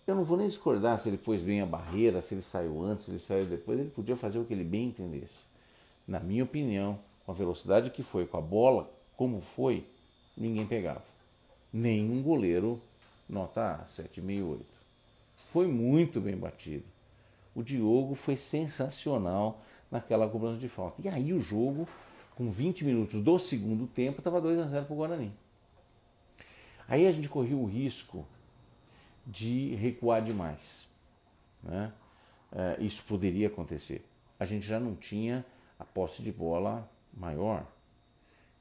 Eu 0.06 0.14
não 0.14 0.24
vou 0.24 0.38
nem 0.38 0.48
discordar 0.48 0.98
se 0.98 1.08
ele 1.08 1.18
pôs 1.18 1.42
bem 1.42 1.60
a 1.60 1.66
barreira, 1.66 2.20
se 2.20 2.34
ele 2.34 2.42
saiu 2.42 2.82
antes, 2.82 3.04
se 3.04 3.10
ele 3.10 3.18
saiu 3.18 3.44
depois. 3.44 3.78
Ele 3.78 3.90
podia 3.90 4.16
fazer 4.16 4.38
o 4.38 4.44
que 4.44 4.54
ele 4.54 4.64
bem 4.64 4.86
entendesse. 4.86 5.44
Na 6.06 6.18
minha 6.18 6.44
opinião, 6.44 6.98
com 7.26 7.32
a 7.32 7.34
velocidade 7.34 7.90
que 7.90 8.02
foi, 8.02 8.26
com 8.26 8.38
a 8.38 8.40
bola 8.40 8.90
como 9.16 9.40
foi, 9.40 9.84
ninguém 10.36 10.66
pegava. 10.66 11.04
Nenhum 11.72 12.22
goleiro 12.22 12.80
nota 13.28 13.84
7,68. 13.90 14.60
Foi 15.36 15.66
muito 15.66 16.20
bem 16.20 16.36
batido. 16.36 16.84
O 17.54 17.62
Diogo 17.62 18.14
foi 18.14 18.36
sensacional 18.36 19.60
naquela 19.90 20.28
cobrança 20.28 20.58
de 20.58 20.68
falta. 20.68 21.00
E 21.02 21.08
aí 21.08 21.32
o 21.32 21.40
jogo, 21.40 21.88
com 22.34 22.50
20 22.50 22.84
minutos 22.84 23.22
do 23.22 23.38
segundo 23.38 23.86
tempo, 23.86 24.18
estava 24.18 24.40
2 24.40 24.58
a 24.58 24.66
0 24.66 24.86
para 24.86 24.94
o 24.94 24.96
Guarani. 24.96 25.32
Aí 26.86 27.06
a 27.06 27.12
gente 27.12 27.28
correu 27.28 27.60
o 27.60 27.66
risco 27.66 28.26
de 29.26 29.74
recuar 29.74 30.22
demais. 30.22 30.86
Né? 31.62 31.92
É, 32.50 32.76
isso 32.80 33.04
poderia 33.04 33.48
acontecer. 33.48 34.04
A 34.38 34.44
gente 34.44 34.66
já 34.66 34.80
não 34.80 34.94
tinha 34.94 35.44
a 35.78 35.84
posse 35.84 36.22
de 36.22 36.32
bola 36.32 36.88
maior. 37.12 37.66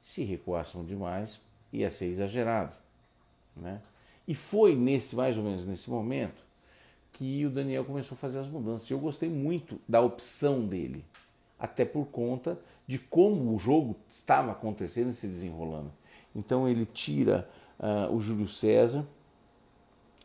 Se 0.02 0.22
recuássemos 0.22 0.86
demais, 0.86 1.40
ia 1.72 1.88
ser 1.90 2.06
exagerado. 2.06 2.76
Né? 3.56 3.80
E 4.26 4.34
foi 4.34 4.76
nesse, 4.76 5.16
mais 5.16 5.36
ou 5.38 5.44
menos 5.44 5.64
nesse 5.64 5.88
momento, 5.88 6.42
que 7.14 7.44
o 7.46 7.50
Daniel 7.50 7.84
começou 7.84 8.14
a 8.14 8.18
fazer 8.18 8.38
as 8.38 8.46
mudanças. 8.46 8.88
Eu 8.90 8.98
gostei 8.98 9.28
muito 9.28 9.80
da 9.88 10.00
opção 10.00 10.66
dele, 10.66 11.04
até 11.58 11.84
por 11.84 12.06
conta 12.06 12.58
de 12.86 12.98
como 12.98 13.54
o 13.54 13.58
jogo 13.58 13.96
estava 14.08 14.52
acontecendo 14.52 15.10
e 15.10 15.12
se 15.12 15.26
desenrolando. 15.26 15.92
Então 16.34 16.68
ele 16.68 16.86
tira 16.86 17.48
uh, 17.78 18.14
o 18.14 18.20
Júlio 18.20 18.48
César 18.48 19.04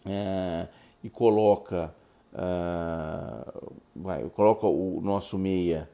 uh, 0.06 0.68
e 1.04 1.10
coloca, 1.10 1.94
uh, 2.34 3.74
vai, 3.96 4.24
coloca 4.30 4.68
o 4.68 5.02
nosso 5.02 5.38
meia 5.38 5.90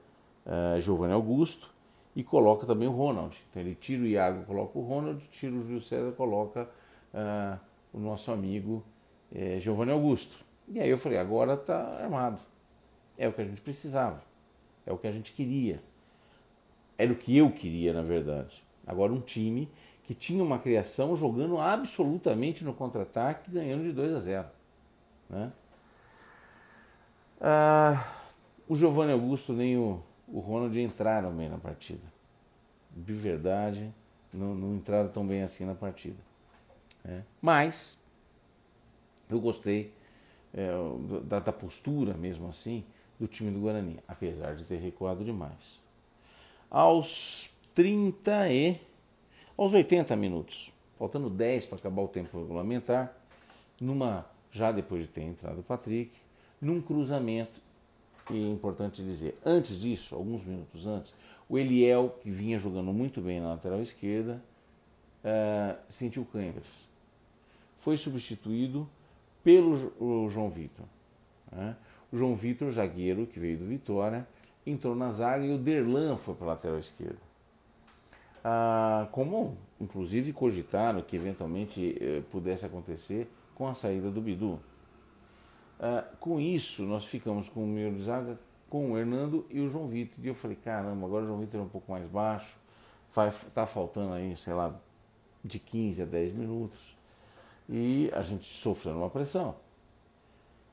Giovanni 0.80 1.14
Augusto 1.14 1.70
e 2.16 2.24
coloca 2.24 2.66
também 2.66 2.88
o 2.88 2.92
Ronald. 2.92 3.38
Então 3.50 3.62
ele 3.62 3.76
tira 3.76 4.02
o 4.02 4.06
Iago, 4.08 4.44
coloca 4.46 4.78
o 4.80 4.82
Ronald, 4.82 5.24
tira 5.32 5.54
o 5.56 5.62
Júlio 5.62 5.82
César, 5.82 6.12
coloca 6.14 6.68
uh, 7.14 7.60
o 7.94 8.00
nosso 8.00 8.32
amigo 8.32 8.84
eh, 9.34 9.60
Giovanni 9.60 9.92
Augusto. 9.92 10.36
E 10.68 10.80
aí 10.80 10.90
eu 10.90 10.98
falei, 10.98 11.18
agora 11.18 11.54
está 11.54 11.98
armado. 12.02 12.40
É 13.18 13.28
o 13.28 13.34
que 13.34 13.42
a 13.42 13.46
gente 13.46 13.62
precisava. 13.62 14.22
É 14.90 14.94
o 14.94 14.98
que 14.98 15.08
a 15.08 15.12
gente 15.12 15.34
queria. 15.34 15.80
Era 16.98 17.14
o 17.14 17.16
que 17.16 17.38
eu 17.38 17.52
queria, 17.52 17.94
na 17.94 18.02
verdade. 18.02 18.64
Agora 18.86 19.14
um 19.14 19.22
time 19.22 19.70
que 20.04 20.16
tinha 20.16 20.44
uma 20.44 20.58
criação 20.58 21.16
jogando 21.16 21.60
absolutamente 21.60 22.66
no 22.66 22.74
contra-ataque, 22.74 23.52
ganhando 23.52 23.84
de 23.84 23.92
2 23.92 24.16
a 24.16 24.20
0. 24.20 24.48
Né? 25.30 25.54
Ah, 27.40 28.04
o 28.68 28.76
Giovanni 28.76 29.12
Augusto 29.12 29.54
nem 29.54 29.78
o, 29.78 30.02
o 30.28 30.40
Ronald 30.40 30.76
entraram 30.82 31.32
bem 31.32 31.48
na 31.48 31.60
partida. 31.60 32.02
De 32.92 33.14
verdade, 33.14 33.94
não, 34.34 34.56
não 34.56 34.76
entraram 34.76 35.10
tão 35.10 35.26
bem 35.26 35.44
assim 35.44 35.66
na 35.66 35.76
partida. 35.76 36.18
É. 37.06 37.22
Mas 37.40 38.02
eu 39.30 39.40
gostei 39.40 39.94
é, 40.52 40.72
da, 41.24 41.40
da, 41.40 41.54
postura, 41.54 42.16
mesmo 42.16 42.48
assim, 42.48 42.84
do 43.20 43.28
time 43.28 43.52
do 43.52 43.60
Guarani, 43.60 44.00
apesar 44.08 44.56
de 44.56 44.64
ter 44.64 44.78
recuado 44.78 45.24
demais. 45.24 45.80
Aos 46.70 47.50
30 47.76 48.50
e. 48.52 48.80
aos 49.58 49.74
80 49.74 50.16
minutos, 50.16 50.72
faltando 50.98 51.30
10 51.30 51.66
para 51.66 51.78
acabar 51.78 52.02
o 52.02 52.08
tempo 52.08 52.40
regulamentar, 52.40 53.14
numa 53.80 54.26
já 54.52 54.72
depois 54.72 55.04
de 55.04 55.08
ter 55.08 55.22
entrado 55.22 55.60
o 55.60 55.64
Patrick, 55.64 56.12
num 56.62 56.82
cruzamento 56.82 57.62
e 58.30 58.44
é 58.44 58.48
importante 58.48 59.02
dizer, 59.02 59.38
antes 59.44 59.80
disso, 59.80 60.16
alguns 60.16 60.44
minutos 60.44 60.86
antes, 60.86 61.14
o 61.48 61.58
Eliel, 61.58 62.16
que 62.22 62.30
vinha 62.30 62.60
jogando 62.60 62.94
muito 62.94 63.22
bem 63.22 63.40
na 63.40 63.50
lateral 63.50 63.82
esquerda, 63.82 64.42
uh, 65.24 65.78
sentiu 65.90 66.24
câimbras. 66.26 66.68
Foi 67.76 67.98
substituído 67.98 68.88
pelo 69.44 70.30
João 70.30 70.50
Vitor. 70.50 70.86
Né? 71.52 71.76
João 72.12 72.36
Vitor, 72.36 72.72
zagueiro 72.72 73.28
que 73.28 73.40
veio 73.40 73.58
do 73.58 73.66
Vitória, 73.66 74.28
entrou 74.66 74.96
na 74.96 75.12
zaga 75.12 75.46
e 75.46 75.54
o 75.54 75.58
Derlan 75.58 76.18
foi 76.18 76.36
para 76.36 76.48
a 76.48 76.50
lateral 76.50 76.80
esquerda. 76.80 77.18
Ah, 78.44 79.08
como, 79.12 79.58
inclusive, 79.80 80.34
cogitaram 80.34 81.02
que 81.02 81.16
eventualmente 81.16 81.98
eh, 82.00 82.24
pudesse 82.32 82.66
acontecer 82.66 83.30
com 83.54 83.68
a 83.68 83.74
saída 83.74 84.10
do 84.10 84.22
Bidu. 84.22 84.60
Ah, 85.80 86.06
com 86.20 86.40
isso, 86.40 86.84
nós 86.84 87.06
ficamos 87.06 87.50
com 87.50 87.64
o 87.64 87.68
meio 87.68 87.94
de 87.94 88.04
zaga, 88.04 88.40
com 88.70 88.92
o 88.92 88.98
Hernando 88.98 89.46
e 89.50 89.60
o 89.60 89.70
João 89.70 89.88
Vitor. 89.88 90.24
E 90.24 90.28
eu 90.28 90.36
falei, 90.36 90.58
caramba, 90.58 91.06
agora 91.06 91.24
o 91.24 91.28
João 91.28 91.40
Vitor 91.40 91.60
é 91.60 91.64
um 91.64 91.70
pouco 91.70 91.92
mais 91.92 92.08
baixo, 92.08 92.58
vai, 93.14 93.32
tá 93.54 93.66
faltando 93.66 94.14
aí, 94.14 94.36
sei 94.38 94.54
lá, 94.54 94.74
de 95.44 95.60
15 95.60 96.04
a 96.04 96.06
10 96.06 96.34
minutos. 96.34 96.98
E 97.68 98.10
a 98.14 98.22
gente 98.22 98.46
sofrendo 98.46 98.98
uma 99.00 99.10
pressão. 99.10 99.56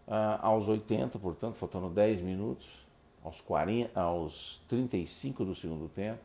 Ah, 0.08 0.38
aos 0.42 0.68
80, 0.68 1.18
portanto, 1.18 1.54
faltando 1.54 1.88
10 1.88 2.20
minutos, 2.20 2.68
aos, 3.24 3.40
40, 3.40 4.00
aos 4.00 4.62
35 4.68 5.44
do 5.44 5.54
segundo 5.54 5.88
tempo, 5.88 6.20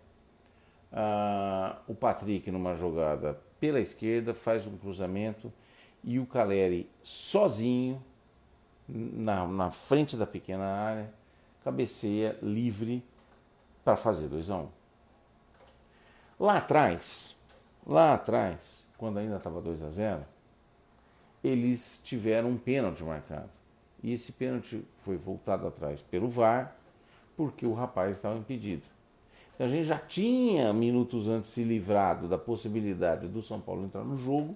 ah, 0.91 1.77
o 1.87 1.95
Patrick, 1.95 2.51
numa 2.51 2.75
jogada 2.75 3.39
pela 3.59 3.79
esquerda, 3.79 4.33
faz 4.33 4.67
um 4.67 4.77
cruzamento 4.77 5.51
e 6.03 6.19
o 6.19 6.25
Caleri 6.25 6.89
sozinho 7.03 8.01
na, 8.87 9.47
na 9.47 9.71
frente 9.71 10.15
da 10.15 10.27
pequena 10.27 10.65
área, 10.65 11.13
cabeceia 11.63 12.37
livre 12.41 13.03
para 13.83 13.95
fazer 13.95 14.27
2 14.27 14.49
a 14.49 14.57
1 14.57 14.59
um. 14.61 14.67
Lá 16.39 16.57
atrás, 16.57 17.35
lá 17.85 18.13
atrás, 18.13 18.85
quando 18.97 19.19
ainda 19.19 19.37
estava 19.37 19.61
2 19.61 19.83
a 19.83 19.89
0 19.89 20.25
eles 21.43 21.99
tiveram 22.03 22.49
um 22.49 22.57
pênalti 22.57 23.03
marcado. 23.03 23.49
E 24.03 24.13
esse 24.13 24.31
pênalti 24.31 24.83
foi 25.03 25.15
voltado 25.17 25.67
atrás 25.67 26.01
pelo 26.01 26.27
VAR, 26.27 26.75
porque 27.37 27.65
o 27.65 27.73
rapaz 27.73 28.17
estava 28.17 28.37
impedido. 28.37 28.83
Então 29.53 29.65
a 29.67 29.69
gente 29.69 29.85
já 29.85 29.97
tinha 29.97 30.73
minutos 30.73 31.27
antes 31.27 31.51
se 31.51 31.63
livrado 31.63 32.27
da 32.27 32.37
possibilidade 32.37 33.27
do 33.27 33.41
São 33.41 33.59
Paulo 33.59 33.85
entrar 33.85 34.03
no 34.03 34.17
jogo, 34.17 34.55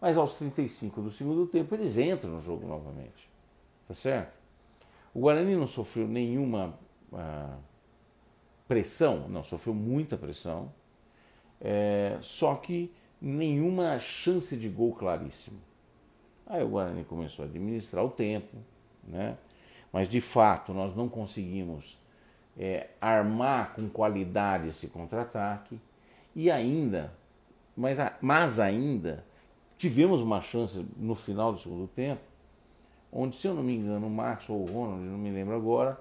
mas 0.00 0.16
aos 0.16 0.34
35 0.34 1.00
do 1.00 1.10
segundo 1.10 1.46
tempo 1.46 1.74
eles 1.74 1.96
entram 1.96 2.32
no 2.32 2.40
jogo 2.40 2.66
novamente. 2.66 3.30
Tá 3.88 3.94
certo? 3.94 4.36
O 5.14 5.20
Guarani 5.20 5.54
não 5.54 5.66
sofreu 5.66 6.06
nenhuma 6.06 6.78
ah, 7.12 7.56
pressão, 8.66 9.28
não, 9.28 9.42
sofreu 9.42 9.74
muita 9.74 10.16
pressão. 10.16 10.72
É, 11.60 12.18
só 12.20 12.54
que 12.56 12.92
nenhuma 13.20 13.98
chance 13.98 14.56
de 14.56 14.68
gol 14.68 14.94
claríssimo. 14.94 15.60
Aí 16.46 16.62
o 16.62 16.68
Guarani 16.68 17.04
começou 17.04 17.44
a 17.44 17.48
administrar 17.48 18.04
o 18.04 18.10
tempo, 18.10 18.56
né? 19.04 19.36
mas 19.92 20.08
de 20.08 20.20
fato 20.20 20.72
nós 20.72 20.94
não 20.96 21.08
conseguimos 21.08 21.98
é, 22.56 22.88
armar 23.00 23.74
com 23.74 23.88
qualidade 23.88 24.68
esse 24.68 24.88
contra-ataque 24.88 25.80
e 26.34 26.50
ainda, 26.50 27.12
mas, 27.76 27.98
mas 28.20 28.58
ainda, 28.58 29.24
tivemos 29.76 30.20
uma 30.20 30.40
chance 30.40 30.86
no 30.96 31.14
final 31.14 31.52
do 31.52 31.58
segundo 31.58 31.86
tempo, 31.88 32.22
onde, 33.12 33.36
se 33.36 33.46
eu 33.46 33.54
não 33.54 33.62
me 33.62 33.74
engano, 33.76 34.06
o 34.06 34.10
Max 34.10 34.48
ou 34.48 34.62
o 34.62 34.66
Ronald, 34.66 35.02
não 35.02 35.18
me 35.18 35.30
lembro 35.30 35.54
agora, 35.54 36.00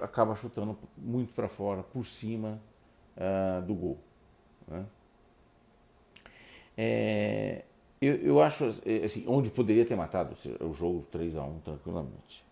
acaba 0.00 0.34
chutando 0.34 0.78
muito 0.96 1.32
para 1.32 1.48
fora, 1.48 1.82
por 1.82 2.04
cima 2.04 2.60
uh, 3.16 3.62
do 3.62 3.74
gol. 3.74 3.98
Né? 4.68 4.84
É, 6.76 7.64
eu, 8.04 8.16
eu, 8.16 8.42
acho 8.42 8.64
assim, 9.04 9.24
onde 9.26 9.50
poderia 9.50 9.84
ter 9.84 9.96
matado 9.96 10.36
o 10.60 10.72
jogo 10.72 11.04
3 11.10 11.36
a 11.36 11.42
1 11.42 11.60
tranquilamente. 11.60 12.44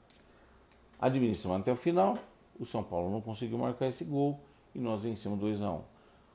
Administramos 1.01 1.61
até 1.61 1.73
o 1.73 1.77
final, 1.77 2.17
o 2.59 2.65
São 2.65 2.83
Paulo 2.83 3.11
não 3.11 3.21
conseguiu 3.21 3.59
marcar 3.59 3.89
esse 3.89 4.05
gol 4.05 4.39
e 4.75 4.79
nós 4.79 5.03
vencemos 5.03 5.39
2 5.39 5.63
a 5.63 5.73
1 5.73 5.81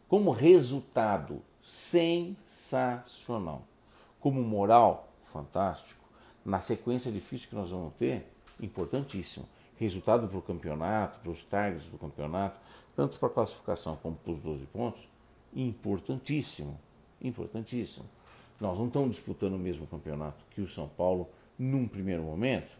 Como 0.08 0.32
resultado, 0.32 1.42
sensacional. 1.64 3.64
Como 4.20 4.42
moral, 4.42 5.10
fantástico. 5.24 6.06
Na 6.44 6.60
sequência 6.60 7.12
difícil 7.12 7.50
que 7.50 7.56
nós 7.56 7.70
vamos 7.70 7.94
ter, 7.96 8.28
importantíssimo. 8.60 9.48
Resultado 9.78 10.28
para 10.28 10.38
o 10.38 10.42
campeonato, 10.42 11.20
para 11.20 11.32
os 11.32 11.44
targets 11.44 11.88
do 11.88 11.98
campeonato, 11.98 12.60
tanto 12.96 13.20
para 13.20 13.30
a 13.30 13.32
classificação 13.32 13.96
como 13.98 14.16
para 14.16 14.32
os 14.32 14.40
12 14.40 14.66
pontos, 14.66 15.08
importantíssimo. 15.54 16.80
Importantíssimo. 17.22 18.06
Nós 18.60 18.78
não 18.78 18.88
estamos 18.88 19.12
disputando 19.12 19.54
o 19.54 19.60
mesmo 19.60 19.86
campeonato 19.88 20.44
que 20.52 20.62
o 20.62 20.68
São 20.68 20.88
Paulo 20.88 21.30
num 21.58 21.88
primeiro 21.88 22.24
momento. 22.24 22.72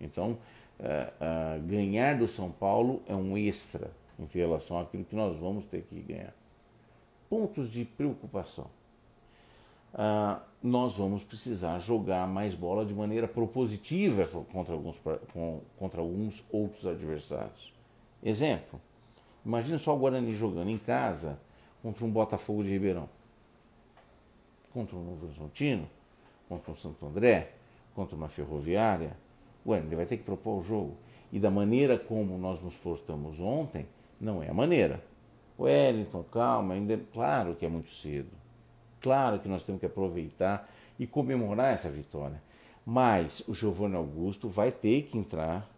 Então, 0.00 0.32
uh, 0.32 1.58
uh, 1.58 1.62
ganhar 1.66 2.18
do 2.18 2.28
São 2.28 2.50
Paulo 2.50 3.02
é 3.06 3.14
um 3.14 3.36
extra 3.36 3.90
em 4.18 4.26
relação 4.32 4.78
àquilo 4.78 5.04
que 5.04 5.16
nós 5.16 5.36
vamos 5.36 5.64
ter 5.64 5.82
que 5.82 6.00
ganhar. 6.00 6.34
Pontos 7.28 7.70
de 7.70 7.84
preocupação. 7.84 8.66
Uh, 9.92 10.40
nós 10.62 10.96
vamos 10.96 11.22
precisar 11.22 11.78
jogar 11.78 12.26
mais 12.26 12.54
bola 12.54 12.84
de 12.84 12.94
maneira 12.94 13.28
propositiva 13.28 14.26
contra 14.52 14.72
alguns, 14.72 14.96
contra 15.76 16.00
alguns 16.00 16.44
outros 16.50 16.86
adversários. 16.86 17.72
Exemplo, 18.22 18.80
imagine 19.44 19.78
só 19.78 19.94
o 19.94 19.98
Guarani 19.98 20.34
jogando 20.34 20.70
em 20.70 20.78
casa 20.78 21.38
contra 21.82 22.04
um 22.04 22.10
Botafogo 22.10 22.64
de 22.64 22.70
Ribeirão, 22.70 23.08
contra 24.74 24.96
um 24.96 25.04
Novo 25.04 25.24
Horizontino, 25.24 25.88
contra 26.48 26.70
um 26.72 26.76
Santo 26.76 27.06
André, 27.06 27.52
contra 27.94 28.14
uma 28.14 28.28
Ferroviária, 28.28 29.16
Ué, 29.66 29.78
ele 29.78 29.96
vai 29.96 30.04
ter 30.04 30.18
que 30.18 30.24
propor 30.24 30.58
o 30.58 30.62
jogo. 30.62 30.96
E 31.32 31.38
da 31.38 31.50
maneira 31.50 31.98
como 31.98 32.36
nós 32.36 32.60
nos 32.62 32.76
portamos 32.76 33.40
ontem, 33.40 33.86
não 34.20 34.42
é 34.42 34.50
a 34.50 34.54
maneira. 34.54 35.02
Wellington, 35.58 36.22
calma, 36.24 36.74
ainda 36.74 36.94
é 36.94 37.00
claro 37.12 37.54
que 37.54 37.64
é 37.64 37.68
muito 37.68 37.90
cedo. 37.90 38.30
Claro 39.00 39.38
que 39.38 39.48
nós 39.48 39.62
temos 39.62 39.80
que 39.80 39.86
aproveitar 39.86 40.70
e 40.98 41.06
comemorar 41.06 41.72
essa 41.72 41.88
vitória. 41.88 42.40
Mas 42.84 43.42
o 43.48 43.54
Giovanni 43.54 43.96
Augusto 43.96 44.48
vai 44.48 44.70
ter 44.70 45.04
que 45.04 45.16
entrar, 45.16 45.68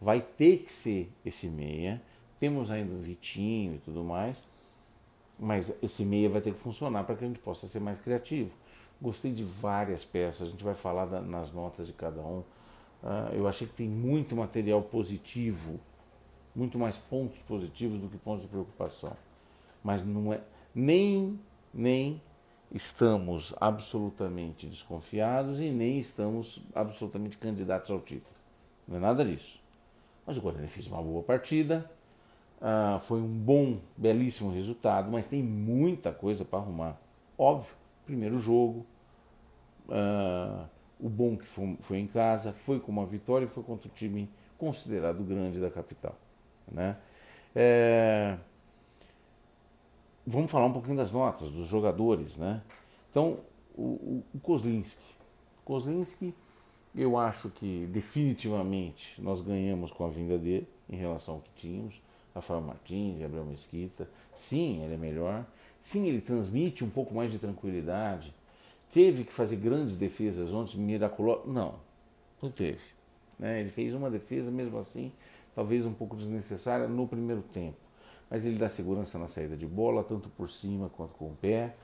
vai 0.00 0.20
ter 0.20 0.58
que 0.58 0.72
ser 0.72 1.10
esse 1.24 1.48
meia. 1.48 2.00
Temos 2.38 2.70
ainda 2.70 2.94
o 2.94 2.98
Vitinho 2.98 3.74
e 3.74 3.78
tudo 3.78 4.04
mais, 4.04 4.44
mas 5.42 5.74
esse 5.82 6.04
meia 6.04 6.30
vai 6.30 6.40
ter 6.40 6.52
que 6.52 6.60
funcionar 6.60 7.02
para 7.02 7.16
que 7.16 7.24
a 7.24 7.26
gente 7.26 7.40
possa 7.40 7.66
ser 7.66 7.80
mais 7.80 7.98
criativo. 7.98 8.52
Gostei 9.00 9.32
de 9.32 9.42
várias 9.42 10.04
peças, 10.04 10.46
a 10.46 10.50
gente 10.50 10.62
vai 10.62 10.74
falar 10.74 11.06
da, 11.06 11.20
nas 11.20 11.52
notas 11.52 11.88
de 11.88 11.92
cada 11.92 12.20
um. 12.20 12.38
Uh, 13.02 13.34
eu 13.34 13.48
achei 13.48 13.66
que 13.66 13.74
tem 13.74 13.88
muito 13.88 14.36
material 14.36 14.80
positivo, 14.80 15.80
muito 16.54 16.78
mais 16.78 16.96
pontos 16.96 17.40
positivos 17.40 18.00
do 18.00 18.08
que 18.08 18.16
pontos 18.16 18.42
de 18.42 18.48
preocupação. 18.48 19.16
Mas 19.82 20.06
não 20.06 20.32
é 20.32 20.40
nem 20.72 21.40
nem 21.74 22.22
estamos 22.70 23.52
absolutamente 23.60 24.68
desconfiados 24.68 25.58
e 25.58 25.70
nem 25.70 25.98
estamos 25.98 26.62
absolutamente 26.72 27.36
candidatos 27.36 27.90
ao 27.90 28.00
título. 28.00 28.36
Não 28.86 28.96
é 28.96 29.00
nada 29.00 29.24
disso. 29.24 29.60
Mas 30.24 30.38
o 30.38 30.40
Guarani 30.40 30.68
fez 30.68 30.86
uma 30.86 31.02
boa 31.02 31.22
partida, 31.24 31.90
uh, 32.62 32.98
foi 33.00 33.20
um 33.20 33.28
bom, 33.28 33.78
belíssimo 33.96 34.52
resultado, 34.52 35.10
mas 35.10 35.26
tem 35.26 35.42
muita 35.42 36.12
coisa 36.12 36.44
para 36.44 36.60
arrumar. 36.60 36.96
Óbvio, 37.36 37.74
primeiro 38.06 38.38
jogo. 38.38 38.86
Uh, 39.88 40.64
o 41.02 41.08
bom 41.08 41.36
que 41.36 41.46
foi, 41.46 41.76
foi 41.80 41.98
em 41.98 42.06
casa, 42.06 42.52
foi 42.52 42.78
com 42.78 42.92
uma 42.92 43.04
vitória 43.04 43.48
foi 43.48 43.64
contra 43.64 43.88
o 43.88 43.90
time 43.90 44.30
considerado 44.56 45.24
grande 45.24 45.58
da 45.58 45.68
capital. 45.68 46.14
Né? 46.70 46.96
É... 47.54 48.38
Vamos 50.24 50.52
falar 50.52 50.66
um 50.66 50.72
pouquinho 50.72 50.96
das 50.96 51.10
notas, 51.10 51.50
dos 51.50 51.66
jogadores. 51.66 52.36
Né? 52.36 52.62
Então, 53.10 53.40
o, 53.76 54.22
o 54.32 54.38
Kozlinski. 54.40 55.02
Kozlinski, 55.64 56.32
eu 56.94 57.18
acho 57.18 57.50
que 57.50 57.88
definitivamente 57.92 59.20
nós 59.20 59.40
ganhamos 59.40 59.90
com 59.90 60.04
a 60.04 60.08
vinda 60.08 60.38
dele 60.38 60.68
em 60.88 60.96
relação 60.96 61.34
ao 61.34 61.40
que 61.40 61.50
tínhamos. 61.56 62.00
Rafael 62.34 62.60
Martins, 62.60 63.18
Gabriel 63.18 63.44
Mesquita. 63.44 64.08
Sim, 64.34 64.82
ele 64.82 64.94
é 64.94 64.96
melhor. 64.96 65.44
Sim, 65.80 66.06
ele 66.08 66.20
transmite 66.20 66.84
um 66.84 66.90
pouco 66.90 67.14
mais 67.14 67.30
de 67.30 67.38
tranquilidade 67.38 68.34
Teve 68.92 69.24
que 69.24 69.32
fazer 69.32 69.56
grandes 69.56 69.96
defesas 69.96 70.52
ontem, 70.52 70.78
miraculosas? 70.78 71.46
Não, 71.46 71.76
não 72.42 72.50
teve. 72.50 72.82
Né? 73.38 73.60
Ele 73.60 73.70
fez 73.70 73.94
uma 73.94 74.10
defesa, 74.10 74.50
mesmo 74.50 74.76
assim, 74.76 75.10
talvez 75.54 75.86
um 75.86 75.94
pouco 75.94 76.14
desnecessária 76.14 76.86
no 76.86 77.08
primeiro 77.08 77.40
tempo. 77.40 77.78
Mas 78.28 78.44
ele 78.44 78.58
dá 78.58 78.68
segurança 78.68 79.18
na 79.18 79.26
saída 79.26 79.56
de 79.56 79.66
bola, 79.66 80.04
tanto 80.04 80.28
por 80.28 80.50
cima 80.50 80.90
quanto 80.90 81.14
com 81.14 81.28
o 81.28 81.36
pé. 81.40 81.74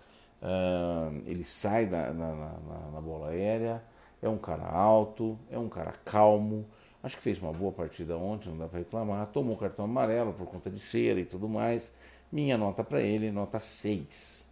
Uh, 0.43 1.23
ele 1.27 1.47
sai 1.47 1.87
da, 1.87 2.13
na, 2.13 2.35
na, 2.35 2.91
na 2.93 3.01
bola 3.01 3.31
aérea. 3.31 3.83
É 4.21 4.29
um 4.29 4.37
cara 4.37 4.69
alto, 4.69 5.39
é 5.51 5.59
um 5.59 5.69
cara 5.69 5.93
calmo. 6.05 6.67
Acho 7.03 7.17
que 7.17 7.23
fez 7.23 7.41
uma 7.41 7.53
boa 7.53 7.71
partida 7.71 8.17
ontem, 8.17 8.49
não 8.51 8.59
dá 8.59 8.67
para 8.67 8.81
reclamar. 8.81 9.27
Tomou 9.29 9.57
cartão 9.57 9.85
amarelo 9.85 10.33
por 10.33 10.47
conta 10.47 10.69
de 10.69 10.81
cera 10.81 11.21
e 11.21 11.25
tudo 11.25 11.49
mais. 11.49 11.93
Minha 12.31 12.59
nota 12.59 12.83
para 12.83 13.01
ele, 13.01 13.31
nota 13.31 13.61
6. 13.61 14.47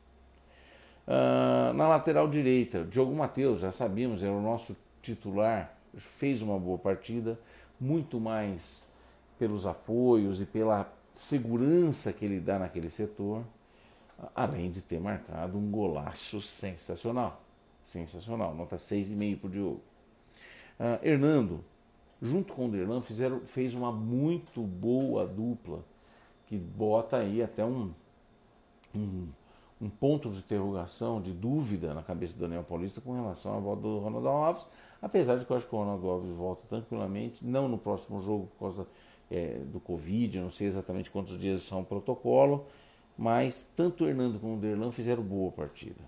Uh, 1.07 1.73
na 1.75 1.89
lateral 1.89 2.29
direita, 2.29 2.85
Diogo 2.85 3.15
Matheus, 3.15 3.61
já 3.61 3.71
sabíamos, 3.71 4.23
era 4.23 4.33
o 4.33 4.43
nosso 4.43 4.77
titular, 5.01 5.77
fez 5.97 6.43
uma 6.43 6.59
boa 6.59 6.79
partida, 6.79 7.39
muito 7.79 8.19
mais 8.19 8.89
pelos 9.39 9.67
apoios 9.67 10.41
e 10.41 10.47
pela 10.47 10.93
segurança 11.15 12.13
que 12.13 12.25
ele 12.25 12.41
dá 12.41 12.59
naquele 12.59 12.91
setor, 12.91 13.45
além 14.35 14.71
de 14.71 14.81
ter 14.81 14.99
marcado 14.99 15.59
um 15.59 15.71
golaço 15.71 16.41
sensacional. 16.41 17.41
Sensacional, 17.85 18.55
nota 18.55 18.77
6,5 18.77 19.39
para 19.39 19.47
o 19.47 19.51
Diogo. 19.51 19.81
Uh, 20.81 21.07
Hernando, 21.07 21.65
junto 22.21 22.53
com 22.53 22.67
o 22.67 22.71
Derlan, 22.71 23.01
fizeram, 23.01 23.41
fez 23.41 23.75
uma 23.75 23.93
muito 23.93 24.63
boa 24.63 25.27
dupla, 25.27 25.85
que 26.47 26.57
bota 26.57 27.19
aí 27.19 27.43
até 27.43 27.65
um, 27.65 27.93
um 28.95 29.29
um 29.81 29.91
ponto 29.91 30.31
de 30.31 30.39
interrogação, 30.39 31.21
de 31.21 31.33
dúvida 31.33 31.93
na 31.93 32.03
cabeça 32.03 32.33
do 32.33 32.41
Daniel 32.41 32.65
Paulista 32.65 33.01
com 33.01 33.15
relação 33.15 33.57
à 33.57 33.61
volta 33.61 33.83
do 33.83 33.99
Ronaldo 33.99 34.29
Alves, 34.29 34.67
apesar 35.03 35.39
de 35.39 35.45
que 35.45 35.53
eu 35.53 35.57
acho 35.57 35.67
que 35.67 35.75
o 35.75 35.79
Ronaldo 35.79 36.09
Alves 36.09 36.35
volta 36.35 36.63
tranquilamente, 36.69 37.45
não 37.45 37.69
no 37.69 37.77
próximo 37.77 38.21
jogo 38.21 38.47
por 38.47 38.59
causa 38.59 38.87
é, 39.31 39.59
do 39.59 39.79
Covid, 39.79 40.41
não 40.41 40.51
sei 40.51 40.67
exatamente 40.67 41.11
quantos 41.11 41.39
dias 41.39 41.63
são 41.63 41.81
o 41.81 41.85
protocolo, 41.85 42.67
mas 43.19 43.71
tanto 43.77 44.05
o 44.05 44.09
Hernando 44.09 44.39
como 44.39 44.57
o 44.57 44.59
Derlan 44.59 44.91
fizeram 44.91 45.23
boa 45.23 45.53
partida. 45.53 46.01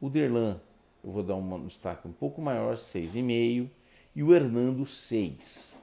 O 0.00 0.10
Derlan, 0.10 0.60
eu 1.04 1.10
vou 1.10 1.22
dar 1.22 1.36
um 1.36 1.66
destaque 1.66 2.08
um 2.08 2.12
pouco 2.12 2.40
maior, 2.40 2.76
6,5, 2.76 3.68
e 4.16 4.22
o 4.22 4.34
Hernando, 4.34 4.86
6. 4.86 5.78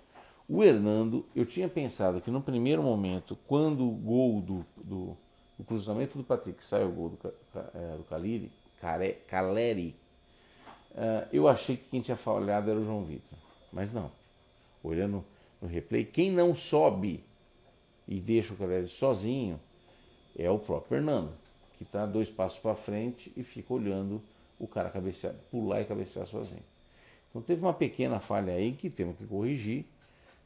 O 0.50 0.64
Hernando, 0.64 1.24
eu 1.36 1.46
tinha 1.46 1.70
pensado 1.70 2.20
que 2.20 2.32
no 2.32 2.42
primeiro 2.42 2.82
momento, 2.82 3.38
quando 3.48 3.88
o 3.88 3.92
gol 3.92 4.42
do, 4.42 4.66
do 4.76 5.16
o 5.58 5.64
cruzamento 5.64 6.18
do 6.18 6.24
Patrick 6.24 6.66
sai 6.66 6.84
o 6.84 6.92
gol 6.92 7.10
do, 7.10 7.34
é, 7.76 7.96
do 7.96 8.04
Caleri, 8.04 8.52
Caleri 9.28 9.96
uh, 10.92 11.28
eu 11.32 11.48
achei 11.48 11.78
que 11.78 11.84
quem 11.92 12.02
tinha 12.02 12.18
falhado 12.18 12.72
era 12.72 12.80
o 12.80 12.84
João 12.84 13.04
Vitor. 13.04 13.38
Mas 13.72 13.94
não. 13.94 14.12
Olhando 14.84 15.24
no 15.62 15.68
replay, 15.68 16.04
quem 16.04 16.32
não 16.32 16.56
sobe 16.56 17.24
e 18.08 18.20
deixa 18.20 18.56
o 18.56 18.58
Caleri 18.58 18.88
sozinho 18.88 19.60
é 20.36 20.50
o 20.50 20.58
próprio 20.58 20.90
Fernando, 20.90 21.32
que 21.78 21.84
está 21.84 22.04
dois 22.08 22.32
passos 22.32 22.58
para 22.58 22.74
frente 22.74 23.32
e 23.38 23.44
fica 23.44 23.72
olhando 23.72 24.20
o 24.58 24.68
cara 24.68 24.90
cabecear, 24.90 25.36
pular 25.52 25.82
e 25.82 25.86
cabecear 25.86 26.26
sozinho. 26.26 26.73
Então 27.34 27.42
teve 27.42 27.64
uma 27.64 27.74
pequena 27.74 28.20
falha 28.20 28.54
aí 28.54 28.74
que 28.74 28.92
temos 28.92 29.18
que 29.18 29.26
corrigir. 29.26 29.86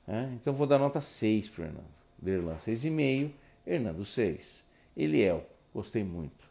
Né? 0.08 0.32
Então 0.41 0.54
vou 0.54 0.65
dar 0.65 0.80
nota 0.80 1.02
6 1.02 1.50
para 1.50 1.63
o 1.63 1.65
Hernando. 1.65 1.97
Derlan 2.17 2.56
6,5, 2.56 3.32
Hernando 3.65 4.06
6. 4.06 4.65
Eliel, 4.95 5.45
gostei 5.73 6.02
muito. 6.02 6.47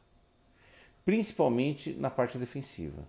principalmente 1.06 1.94
na 1.94 2.10
parte 2.10 2.36
defensiva. 2.36 3.02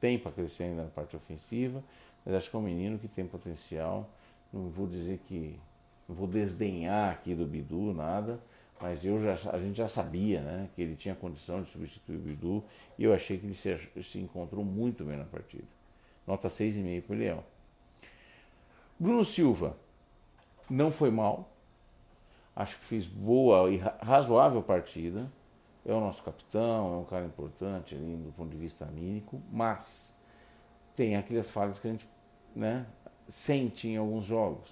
Tem 0.00 0.18
para 0.18 0.32
crescer 0.32 0.64
ainda 0.64 0.84
na 0.84 0.88
parte 0.88 1.14
ofensiva, 1.14 1.84
mas 2.24 2.34
acho 2.34 2.48
que 2.50 2.56
é 2.56 2.58
um 2.58 2.62
menino 2.62 2.98
que 2.98 3.08
tem 3.08 3.26
potencial. 3.26 4.08
Não 4.52 4.70
vou 4.70 4.86
dizer 4.86 5.20
que. 5.28 5.58
Não 6.08 6.14
vou 6.14 6.26
desdenhar 6.26 7.12
aqui 7.12 7.34
do 7.34 7.46
Bidu, 7.46 7.92
nada, 7.94 8.38
mas 8.80 9.04
eu 9.04 9.18
já, 9.18 9.32
a 9.50 9.58
gente 9.58 9.76
já 9.76 9.88
sabia 9.88 10.42
né, 10.42 10.68
que 10.74 10.82
ele 10.82 10.96
tinha 10.96 11.14
condição 11.14 11.62
de 11.62 11.68
substituir 11.70 12.16
o 12.16 12.20
Bidu 12.20 12.64
e 12.98 13.04
eu 13.04 13.14
achei 13.14 13.38
que 13.38 13.46
ele 13.46 13.54
se, 13.54 13.78
se 14.02 14.18
encontrou 14.18 14.62
muito 14.62 15.02
bem 15.02 15.16
na 15.16 15.24
partida. 15.24 15.64
Nota 16.26 16.48
6,5 16.48 17.02
para 17.02 17.14
o 17.14 17.18
Leão. 17.18 17.44
Bruno 18.98 19.24
Silva 19.24 19.76
não 20.70 20.90
foi 20.90 21.10
mal, 21.10 21.50
acho 22.54 22.78
que 22.78 22.84
fez 22.84 23.06
boa 23.06 23.70
e 23.70 23.76
razoável 24.02 24.62
partida. 24.62 25.30
É 25.86 25.92
o 25.92 26.00
nosso 26.00 26.22
capitão, 26.22 26.94
é 26.94 26.96
um 26.96 27.04
cara 27.04 27.26
importante 27.26 27.94
ali 27.94 28.16
do 28.16 28.32
ponto 28.32 28.50
de 28.50 28.56
vista 28.56 28.86
anímico, 28.86 29.42
mas 29.52 30.18
tem 30.96 31.14
aquelas 31.14 31.50
falhas 31.50 31.78
que 31.78 31.86
a 31.86 31.90
gente 31.90 32.08
né, 32.56 32.86
sente 33.28 33.88
em 33.88 33.98
alguns 33.98 34.24
jogos. 34.24 34.70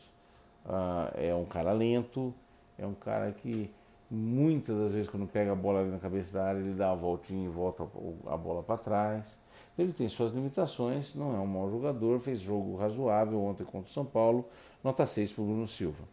Uh, 0.64 1.12
é 1.14 1.34
um 1.34 1.44
cara 1.44 1.72
lento, 1.72 2.32
é 2.78 2.86
um 2.86 2.94
cara 2.94 3.30
que 3.32 3.70
muitas 4.14 4.76
das 4.76 4.92
vezes 4.92 5.08
quando 5.08 5.26
pega 5.26 5.52
a 5.52 5.54
bola 5.54 5.80
ali 5.80 5.90
na 5.90 5.98
cabeça 5.98 6.34
da 6.34 6.44
área 6.44 6.58
ele 6.58 6.74
dá 6.74 6.90
a 6.90 6.94
voltinha 6.94 7.46
e 7.46 7.48
volta 7.48 7.82
a 8.26 8.36
bola 8.36 8.62
para 8.62 8.76
trás. 8.76 9.40
Ele 9.78 9.92
tem 9.92 10.06
suas 10.08 10.32
limitações, 10.32 11.14
não 11.14 11.34
é 11.34 11.38
um 11.38 11.46
mau 11.46 11.70
jogador, 11.70 12.20
fez 12.20 12.40
jogo 12.40 12.76
razoável 12.76 13.42
ontem 13.42 13.64
contra 13.64 13.88
o 13.88 13.92
São 13.92 14.04
Paulo, 14.04 14.44
nota 14.84 15.06
6 15.06 15.32
para 15.32 15.42
o 15.42 15.46
Bruno 15.46 15.66
Silva. 15.66 16.04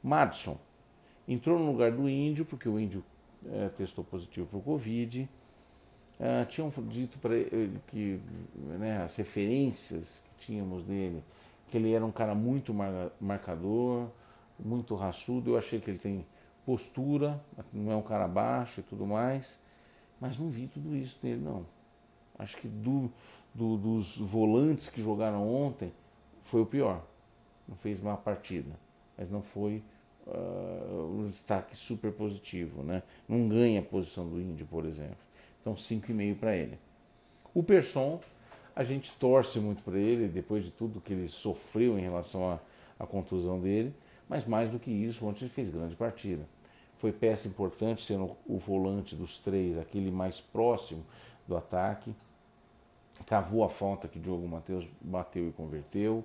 Madison 0.00 0.56
entrou 1.26 1.58
no 1.58 1.72
lugar 1.72 1.90
do 1.90 2.08
Índio, 2.08 2.44
porque 2.44 2.68
o 2.68 2.78
Índio 2.78 3.02
é, 3.46 3.68
testou 3.70 4.04
positivo 4.04 4.46
para 4.46 4.58
o 4.58 4.62
Covid. 4.62 5.28
Ah, 6.20 6.44
tinham 6.44 6.70
dito 6.88 7.18
para 7.18 7.34
ele 7.34 7.80
que 7.88 8.20
né, 8.78 9.02
as 9.02 9.16
referências 9.16 10.22
que 10.38 10.46
tínhamos 10.46 10.84
dele, 10.84 11.22
que 11.68 11.76
ele 11.76 11.92
era 11.92 12.04
um 12.04 12.12
cara 12.12 12.34
muito 12.34 12.72
marcador, 13.20 14.08
muito 14.58 14.94
raçudo. 14.94 15.50
Eu 15.50 15.58
achei 15.58 15.80
que 15.80 15.90
ele 15.90 15.98
tem 15.98 16.24
postura, 16.64 17.40
não 17.72 17.92
é 17.92 17.96
um 17.96 18.02
cara 18.02 18.26
baixo 18.26 18.80
e 18.80 18.82
tudo 18.82 19.06
mais, 19.06 19.58
mas 20.20 20.38
não 20.38 20.48
vi 20.48 20.66
tudo 20.66 20.96
isso 20.96 21.18
nele, 21.22 21.40
não. 21.40 21.66
Acho 22.38 22.56
que 22.56 22.68
do, 22.68 23.10
do, 23.54 23.76
dos 23.76 24.16
volantes 24.16 24.88
que 24.88 25.02
jogaram 25.02 25.48
ontem, 25.48 25.92
foi 26.42 26.60
o 26.62 26.66
pior. 26.66 27.02
Não 27.66 27.76
fez 27.76 28.00
uma 28.00 28.16
partida, 28.16 28.70
mas 29.16 29.30
não 29.30 29.42
foi 29.42 29.82
uh, 30.26 31.18
um 31.18 31.28
destaque 31.30 31.76
super 31.76 32.12
positivo. 32.12 32.82
Né? 32.82 33.02
Não 33.28 33.48
ganha 33.48 33.80
a 33.80 33.82
posição 33.82 34.28
do 34.28 34.40
Índio, 34.40 34.66
por 34.66 34.84
exemplo. 34.84 35.16
Então 35.60 35.74
5,5 35.74 36.38
para 36.38 36.56
ele. 36.56 36.78
O 37.54 37.62
Persson, 37.62 38.20
a 38.76 38.82
gente 38.82 39.12
torce 39.12 39.58
muito 39.58 39.82
para 39.82 39.96
ele, 39.96 40.28
depois 40.28 40.64
de 40.64 40.70
tudo 40.70 41.00
que 41.00 41.12
ele 41.12 41.28
sofreu 41.28 41.98
em 41.98 42.02
relação 42.02 42.50
à, 42.50 42.58
à 42.98 43.06
contusão 43.06 43.60
dele, 43.60 43.94
mas 44.34 44.44
mais 44.44 44.68
do 44.68 44.80
que 44.80 44.90
isso, 44.90 45.24
ontem 45.24 45.44
ele 45.44 45.54
fez 45.54 45.70
grande 45.70 45.94
partida. 45.94 46.44
Foi 46.96 47.12
peça 47.12 47.46
importante, 47.46 48.02
sendo 48.02 48.36
o 48.44 48.58
volante 48.58 49.14
dos 49.14 49.38
três, 49.38 49.78
aquele 49.78 50.10
mais 50.10 50.40
próximo 50.40 51.04
do 51.46 51.56
ataque. 51.56 52.12
Cavou 53.26 53.62
a 53.62 53.68
falta 53.68 54.08
que 54.08 54.18
Diogo 54.18 54.48
Matheus 54.48 54.88
bateu 55.00 55.48
e 55.48 55.52
converteu. 55.52 56.24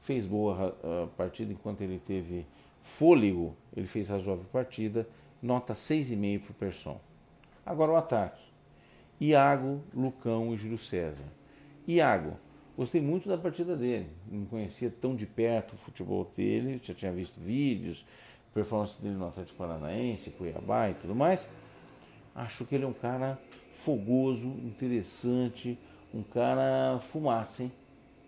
Fez 0.00 0.24
boa 0.24 0.74
uh, 0.82 1.08
partida 1.08 1.52
enquanto 1.52 1.82
ele 1.82 1.98
teve 1.98 2.46
fôlego, 2.82 3.54
ele 3.76 3.86
fez 3.86 4.08
razoável 4.08 4.46
partida. 4.50 5.06
Nota 5.42 5.74
6,5 5.74 6.40
para 6.40 6.50
o 6.52 6.54
Persson. 6.54 6.98
Agora 7.66 7.92
o 7.92 7.96
ataque. 7.96 8.42
Iago, 9.20 9.82
Lucão 9.94 10.54
e 10.54 10.56
Júlio 10.56 10.78
César. 10.78 11.26
Iago, 11.86 12.38
gostei 12.80 13.02
muito 13.02 13.28
da 13.28 13.36
partida 13.36 13.76
dele. 13.76 14.08
Não 14.26 14.46
conhecia 14.46 14.90
tão 14.90 15.14
de 15.14 15.26
perto 15.26 15.74
o 15.74 15.76
futebol 15.76 16.32
dele, 16.34 16.80
já 16.82 16.94
tinha 16.94 17.12
visto 17.12 17.38
vídeos, 17.38 18.06
performance 18.54 18.98
dele 19.02 19.16
no 19.16 19.26
Atlético 19.26 19.58
Paranaense, 19.58 20.30
Cuiabá 20.30 20.88
e 20.88 20.94
tudo 20.94 21.14
mais. 21.14 21.46
Acho 22.34 22.64
que 22.64 22.74
ele 22.74 22.84
é 22.84 22.88
um 22.88 22.94
cara 22.94 23.38
fogoso, 23.70 24.48
interessante, 24.64 25.78
um 26.14 26.22
cara 26.22 26.98
fumaça, 27.00 27.64
hein? 27.64 27.72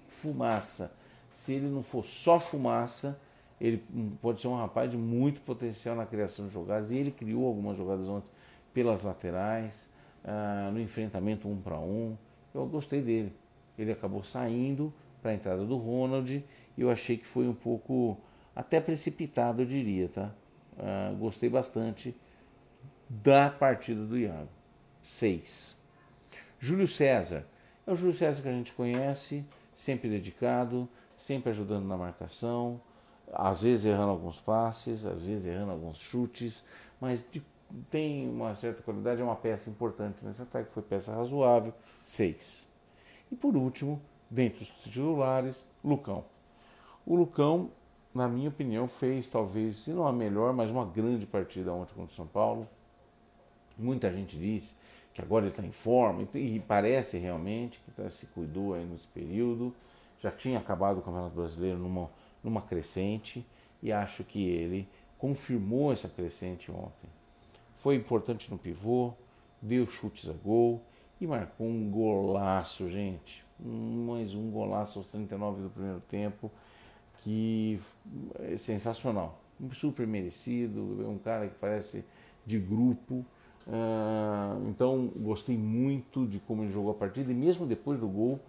Fumaça. 0.06 0.92
Se 1.30 1.54
ele 1.54 1.68
não 1.68 1.82
for 1.82 2.04
só 2.04 2.38
fumaça, 2.38 3.18
ele 3.58 3.82
pode 4.20 4.38
ser 4.38 4.48
um 4.48 4.56
rapaz 4.56 4.90
de 4.90 4.98
muito 4.98 5.40
potencial 5.40 5.96
na 5.96 6.04
criação 6.04 6.46
de 6.46 6.52
jogadas. 6.52 6.90
E 6.90 6.96
ele 6.98 7.10
criou 7.10 7.46
algumas 7.46 7.78
jogadas 7.78 8.06
ontem 8.06 8.28
pelas 8.74 9.00
laterais, 9.00 9.88
ah, 10.22 10.68
no 10.70 10.78
enfrentamento 10.78 11.48
um 11.48 11.58
para 11.58 11.78
um. 11.78 12.18
Eu 12.54 12.66
gostei 12.66 13.00
dele. 13.00 13.32
Ele 13.82 13.92
acabou 13.92 14.22
saindo 14.24 14.92
para 15.20 15.30
a 15.30 15.34
entrada 15.34 15.64
do 15.64 15.76
Ronald 15.76 16.44
e 16.76 16.80
eu 16.80 16.90
achei 16.90 17.16
que 17.16 17.26
foi 17.26 17.48
um 17.48 17.54
pouco 17.54 18.18
até 18.54 18.80
precipitado, 18.80 19.62
eu 19.62 19.66
diria, 19.66 20.08
tá? 20.08 20.32
Uh, 20.74 21.16
gostei 21.16 21.48
bastante 21.48 22.16
da 23.08 23.50
partida 23.50 24.04
do 24.04 24.18
Iago. 24.18 24.48
6. 25.02 25.78
Júlio 26.58 26.86
César. 26.86 27.44
É 27.86 27.92
o 27.92 27.96
Júlio 27.96 28.14
César 28.14 28.42
que 28.42 28.48
a 28.48 28.52
gente 28.52 28.72
conhece, 28.72 29.44
sempre 29.74 30.08
dedicado, 30.08 30.88
sempre 31.18 31.50
ajudando 31.50 31.86
na 31.86 31.96
marcação, 31.96 32.80
às 33.32 33.62
vezes 33.62 33.86
errando 33.86 34.10
alguns 34.10 34.40
passes, 34.40 35.04
às 35.04 35.22
vezes 35.22 35.46
errando 35.46 35.72
alguns 35.72 35.98
chutes, 35.98 36.62
mas 37.00 37.24
de, 37.30 37.42
tem 37.90 38.28
uma 38.28 38.54
certa 38.54 38.82
qualidade, 38.82 39.20
é 39.20 39.24
uma 39.24 39.36
peça 39.36 39.70
importante 39.70 40.24
nesse 40.24 40.42
ataque, 40.42 40.72
foi 40.72 40.82
peça 40.82 41.14
razoável. 41.14 41.72
6. 42.04 42.66
E 43.32 43.34
por 43.34 43.56
último, 43.56 44.00
dentre 44.30 44.62
os 44.62 44.68
titulares, 44.68 45.66
Lucão. 45.82 46.24
O 47.04 47.16
Lucão 47.16 47.72
na 48.14 48.28
minha 48.28 48.48
opinião, 48.48 48.86
fez 48.86 49.26
talvez, 49.26 49.76
se 49.76 49.90
não 49.90 50.06
a 50.06 50.12
melhor, 50.12 50.52
mas 50.52 50.70
uma 50.70 50.84
grande 50.84 51.24
partida 51.24 51.72
ontem 51.72 51.94
contra 51.94 52.12
o 52.12 52.14
São 52.14 52.26
Paulo. 52.26 52.68
Muita 53.78 54.10
gente 54.12 54.38
disse 54.38 54.74
que 55.14 55.22
agora 55.22 55.46
ele 55.46 55.52
está 55.52 55.64
em 55.64 55.72
forma, 55.72 56.26
e 56.34 56.60
parece 56.60 57.18
realmente 57.18 57.80
que 57.80 57.90
tá, 57.90 58.08
se 58.08 58.26
cuidou 58.26 58.74
aí 58.74 58.84
nesse 58.84 59.06
período. 59.08 59.74
Já 60.20 60.30
tinha 60.30 60.58
acabado 60.58 60.98
o 60.98 61.02
Campeonato 61.02 61.34
Brasileiro 61.34 61.78
numa, 61.78 62.10
numa 62.44 62.60
crescente, 62.60 63.44
e 63.82 63.90
acho 63.90 64.24
que 64.24 64.44
ele 64.44 64.88
confirmou 65.18 65.92
essa 65.92 66.08
crescente 66.08 66.70
ontem. 66.70 67.08
Foi 67.74 67.96
importante 67.96 68.50
no 68.50 68.58
pivô, 68.58 69.12
deu 69.60 69.86
chutes 69.86 70.28
a 70.28 70.32
gol 70.32 70.80
e 71.22 71.26
marcou 71.26 71.68
um 71.68 71.88
golaço, 71.88 72.88
gente. 72.88 73.44
Mais 73.60 74.34
um 74.34 74.50
golaço 74.50 74.98
aos 74.98 75.06
39 75.06 75.62
do 75.62 75.70
primeiro 75.70 76.00
tempo 76.00 76.50
que 77.18 77.80
é 78.40 78.56
sensacional, 78.56 79.40
super 79.70 80.04
merecido, 80.04 81.00
é 81.00 81.06
um 81.06 81.18
cara 81.18 81.46
que 81.46 81.54
parece 81.54 82.04
de 82.44 82.58
grupo. 82.58 83.24
Uh, 83.68 84.68
então 84.68 85.12
gostei 85.18 85.56
muito 85.56 86.26
de 86.26 86.40
como 86.40 86.64
ele 86.64 86.72
jogou 86.72 86.90
a 86.90 86.94
partida 86.94 87.30
e 87.30 87.34
mesmo 87.34 87.64
depois 87.64 88.00
do 88.00 88.08
gol 88.08 88.40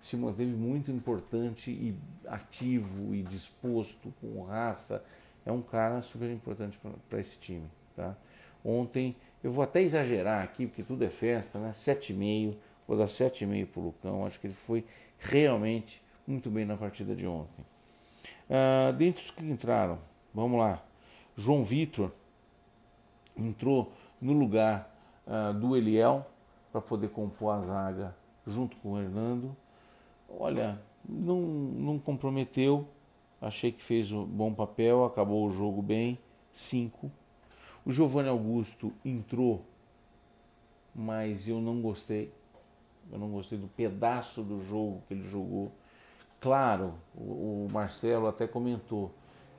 se 0.00 0.16
manteve 0.16 0.54
muito 0.54 0.90
importante 0.90 1.70
e 1.70 1.94
ativo 2.26 3.14
e 3.14 3.22
disposto, 3.22 4.14
com 4.22 4.44
raça. 4.44 5.04
É 5.44 5.52
um 5.52 5.60
cara 5.60 6.00
super 6.00 6.30
importante 6.30 6.80
para 7.10 7.20
esse 7.20 7.36
time. 7.38 7.66
Tá? 7.94 8.16
Ontem, 8.64 9.14
eu 9.44 9.52
vou 9.52 9.62
até 9.62 9.82
exagerar 9.82 10.42
aqui, 10.42 10.66
porque 10.66 10.82
tudo 10.82 11.04
é 11.04 11.10
festa, 11.10 11.58
né? 11.58 11.70
7,5, 11.70 12.56
vou 12.88 12.96
dar 12.96 13.04
7,5 13.04 13.66
para 13.66 13.80
o 13.80 13.84
Lucão. 13.84 14.26
Acho 14.26 14.40
que 14.40 14.46
ele 14.46 14.54
foi 14.54 14.86
realmente 15.18 16.02
muito 16.26 16.48
bem 16.48 16.64
na 16.64 16.78
partida 16.78 17.14
de 17.14 17.26
ontem. 17.26 17.62
Uh, 18.48 18.90
dentre 18.94 19.22
os 19.22 19.30
que 19.30 19.44
entraram, 19.44 19.98
vamos 20.32 20.58
lá. 20.58 20.82
João 21.36 21.62
Vitor 21.62 22.10
entrou 23.36 23.92
no 24.18 24.32
lugar 24.32 24.90
uh, 25.26 25.52
do 25.52 25.76
Eliel 25.76 26.26
para 26.72 26.80
poder 26.80 27.10
compor 27.10 27.52
a 27.52 27.60
zaga 27.60 28.16
junto 28.46 28.78
com 28.78 28.92
o 28.92 28.98
Hernando. 28.98 29.54
Olha, 30.38 30.80
não, 31.06 31.42
não 31.42 31.98
comprometeu, 31.98 32.88
achei 33.42 33.70
que 33.70 33.82
fez 33.82 34.10
um 34.10 34.24
bom 34.24 34.54
papel, 34.54 35.04
acabou 35.04 35.46
o 35.46 35.50
jogo 35.50 35.82
bem. 35.82 36.18
5. 36.50 37.10
O 37.84 37.92
Giovanni 37.92 38.28
Augusto 38.28 38.92
entrou, 39.04 39.64
mas 40.94 41.48
eu 41.48 41.60
não 41.60 41.80
gostei. 41.80 42.32
Eu 43.12 43.18
não 43.18 43.30
gostei 43.30 43.58
do 43.58 43.68
pedaço 43.68 44.42
do 44.42 44.64
jogo 44.66 45.02
que 45.06 45.14
ele 45.14 45.26
jogou 45.28 45.70
Claro, 46.44 46.92
o, 47.16 47.68
Marcelo 47.72 48.26
até 48.26 48.46
comentou 48.46 49.10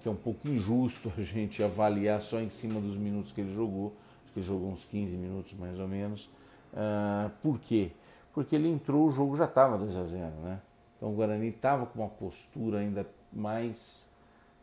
que 0.03 0.07
é 0.07 0.11
um 0.11 0.15
pouco 0.15 0.47
injusto 0.47 1.11
a 1.17 1.21
gente 1.23 1.63
avaliar 1.63 2.21
só 2.21 2.39
em 2.39 2.51
cima 2.51 2.79
dos 2.79 2.95
minutos 2.95 3.31
que 3.31 3.41
ele 3.41 3.55
jogou, 3.55 3.95
que 4.31 4.39
ele 4.39 4.45
jogou 4.45 4.69
uns 4.69 4.85
15 4.85 5.17
minutos 5.17 5.53
mais 5.53 5.79
ou 5.79 5.87
menos. 5.87 6.29
Uh, 6.71 7.31
por 7.41 7.57
quê? 7.57 7.89
Porque 8.35 8.55
ele 8.55 8.69
entrou, 8.69 9.07
o 9.07 9.09
jogo 9.09 9.35
já 9.35 9.45
estava 9.45 9.79
2 9.79 9.97
a 9.97 10.05
0 10.05 10.31
né? 10.43 10.61
Então 10.95 11.11
o 11.11 11.15
Guarani 11.15 11.47
estava 11.47 11.87
com 11.87 12.03
uma 12.03 12.07
postura 12.07 12.77
ainda 12.77 13.09
mais 13.33 14.07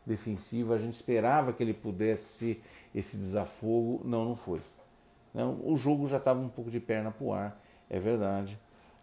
defensiva, 0.05 0.75
a 0.75 0.77
gente 0.77 0.93
esperava 0.93 1.51
que 1.51 1.61
ele 1.61 1.73
pudesse 1.73 2.61
esse 2.93 3.17
desafogo, 3.17 4.01
não, 4.03 4.25
não 4.25 4.35
foi. 4.35 4.61
Né? 5.33 5.43
O 5.63 5.75
jogo 5.77 6.07
já 6.07 6.17
estava 6.17 6.39
um 6.39 6.49
pouco 6.49 6.69
de 6.69 6.79
perna 6.79 7.11
para 7.11 7.25
o 7.25 7.33
ar, 7.33 7.59
é 7.89 7.99
verdade. 7.99 8.57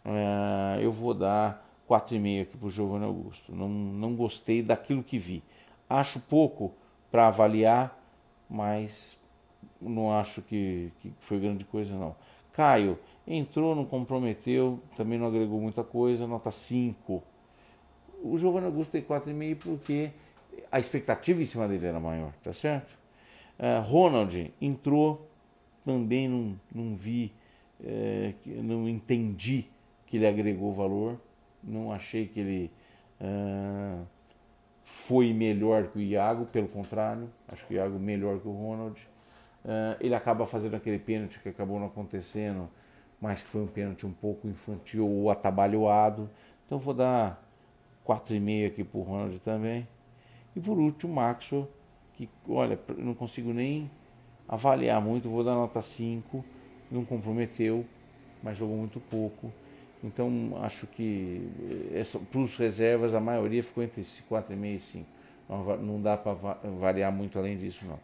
É, 0.05 0.85
eu 0.85 0.92
vou 0.92 1.12
dar 1.12 1.66
4,5 1.88 2.42
aqui 2.42 2.57
para 2.57 2.66
o 2.66 2.70
Giovanni 2.70 3.05
Augusto. 3.05 3.55
Não, 3.55 3.68
não 3.68 4.14
gostei 4.14 4.62
daquilo 4.62 5.03
que 5.03 5.18
vi. 5.18 5.42
Acho 5.88 6.20
pouco 6.20 6.72
para 7.11 7.26
avaliar, 7.26 7.98
mas 8.48 9.18
não 9.81 10.12
acho 10.12 10.40
que, 10.42 10.92
que 11.00 11.12
foi 11.18 11.40
grande 11.40 11.64
coisa 11.64 11.94
não. 11.96 12.14
Caio, 12.53 12.98
entrou, 13.26 13.74
não 13.74 13.85
comprometeu, 13.85 14.81
também 14.96 15.18
não 15.18 15.26
agregou 15.26 15.61
muita 15.61 15.83
coisa, 15.83 16.26
nota 16.26 16.53
5. 16.53 17.22
O 18.22 18.37
Giovanni 18.38 18.66
Augusto 18.66 18.90
tem 18.90 19.03
4,5 19.03 19.57
porque 19.57 20.11
a 20.70 20.79
expectativa 20.79 21.40
em 21.40 21.44
cima 21.44 21.66
dele 21.66 21.87
era 21.87 21.98
maior, 21.98 22.33
tá 22.42 22.53
certo? 22.53 23.00
Uh, 23.61 23.83
Ronald 23.83 24.55
entrou, 24.59 25.29
também 25.85 26.27
não, 26.27 26.59
não 26.75 26.96
vi, 26.96 27.31
é, 27.85 28.33
não 28.46 28.88
entendi 28.88 29.66
que 30.07 30.16
ele 30.16 30.27
agregou 30.27 30.73
valor, 30.73 31.20
não 31.62 31.92
achei 31.92 32.27
que 32.27 32.40
ele 32.40 32.70
uh, 33.20 34.07
foi 34.83 35.35
melhor 35.35 35.88
que 35.88 35.99
o 35.99 36.01
Iago, 36.01 36.46
pelo 36.46 36.68
contrário, 36.68 37.31
acho 37.49 37.66
que 37.66 37.75
o 37.75 37.77
Iago 37.77 37.99
melhor 37.99 38.40
que 38.40 38.49
o 38.49 38.53
Ronald. 38.53 38.99
Uh, 39.62 39.94
ele 40.01 40.14
acaba 40.14 40.46
fazendo 40.46 40.75
aquele 40.75 40.99
pênalti 40.99 41.38
que 41.38 41.51
acabou 41.51 41.79
não 41.79 41.87
acontecendo, 41.87 42.68
mas 43.20 43.42
que 43.42 43.49
foi 43.49 43.61
um 43.61 43.66
pênalti 43.66 44.07
um 44.07 44.12
pouco 44.12 44.49
infantil 44.49 45.07
ou 45.07 45.31
atabalhoado. 45.31 46.31
Então 46.64 46.79
vou 46.79 46.94
dar 46.94 47.46
4,5 48.07 48.66
aqui 48.66 48.85
para 48.85 48.99
o 48.99 49.03
Ronald 49.03 49.38
também. 49.40 49.87
E 50.57 50.61
por 50.61 50.79
último, 50.79 51.14
Maxwell, 51.14 51.68
que 52.26 52.52
olha, 52.52 52.78
não 52.98 53.14
consigo 53.14 53.52
nem 53.52 53.90
avaliar 54.48 55.00
muito, 55.00 55.28
vou 55.28 55.44
dar 55.44 55.54
nota 55.54 55.80
5, 55.80 56.44
não 56.90 57.04
comprometeu, 57.04 57.85
mas 58.42 58.59
jogou 58.59 58.76
muito 58.76 59.00
pouco. 59.00 59.52
Então 60.02 60.59
acho 60.62 60.87
que 60.87 61.48
para 62.30 62.40
os 62.40 62.56
reservas 62.56 63.14
a 63.14 63.20
maioria 63.20 63.62
ficou 63.62 63.85
entre 63.85 64.02
4,5 64.02 64.64
e 64.64 64.80
5. 64.80 65.06
Não, 65.48 65.76
não 65.78 66.00
dá 66.00 66.16
para 66.16 66.33
variar 66.78 67.12
muito 67.12 67.38
além 67.38 67.56
disso 67.56 67.85
não. 67.85 67.98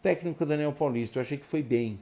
Técnico 0.00 0.44
Daniel 0.44 0.72
Paulista, 0.72 1.18
eu 1.18 1.22
achei 1.22 1.38
que 1.38 1.46
foi 1.46 1.62
bem. 1.62 1.98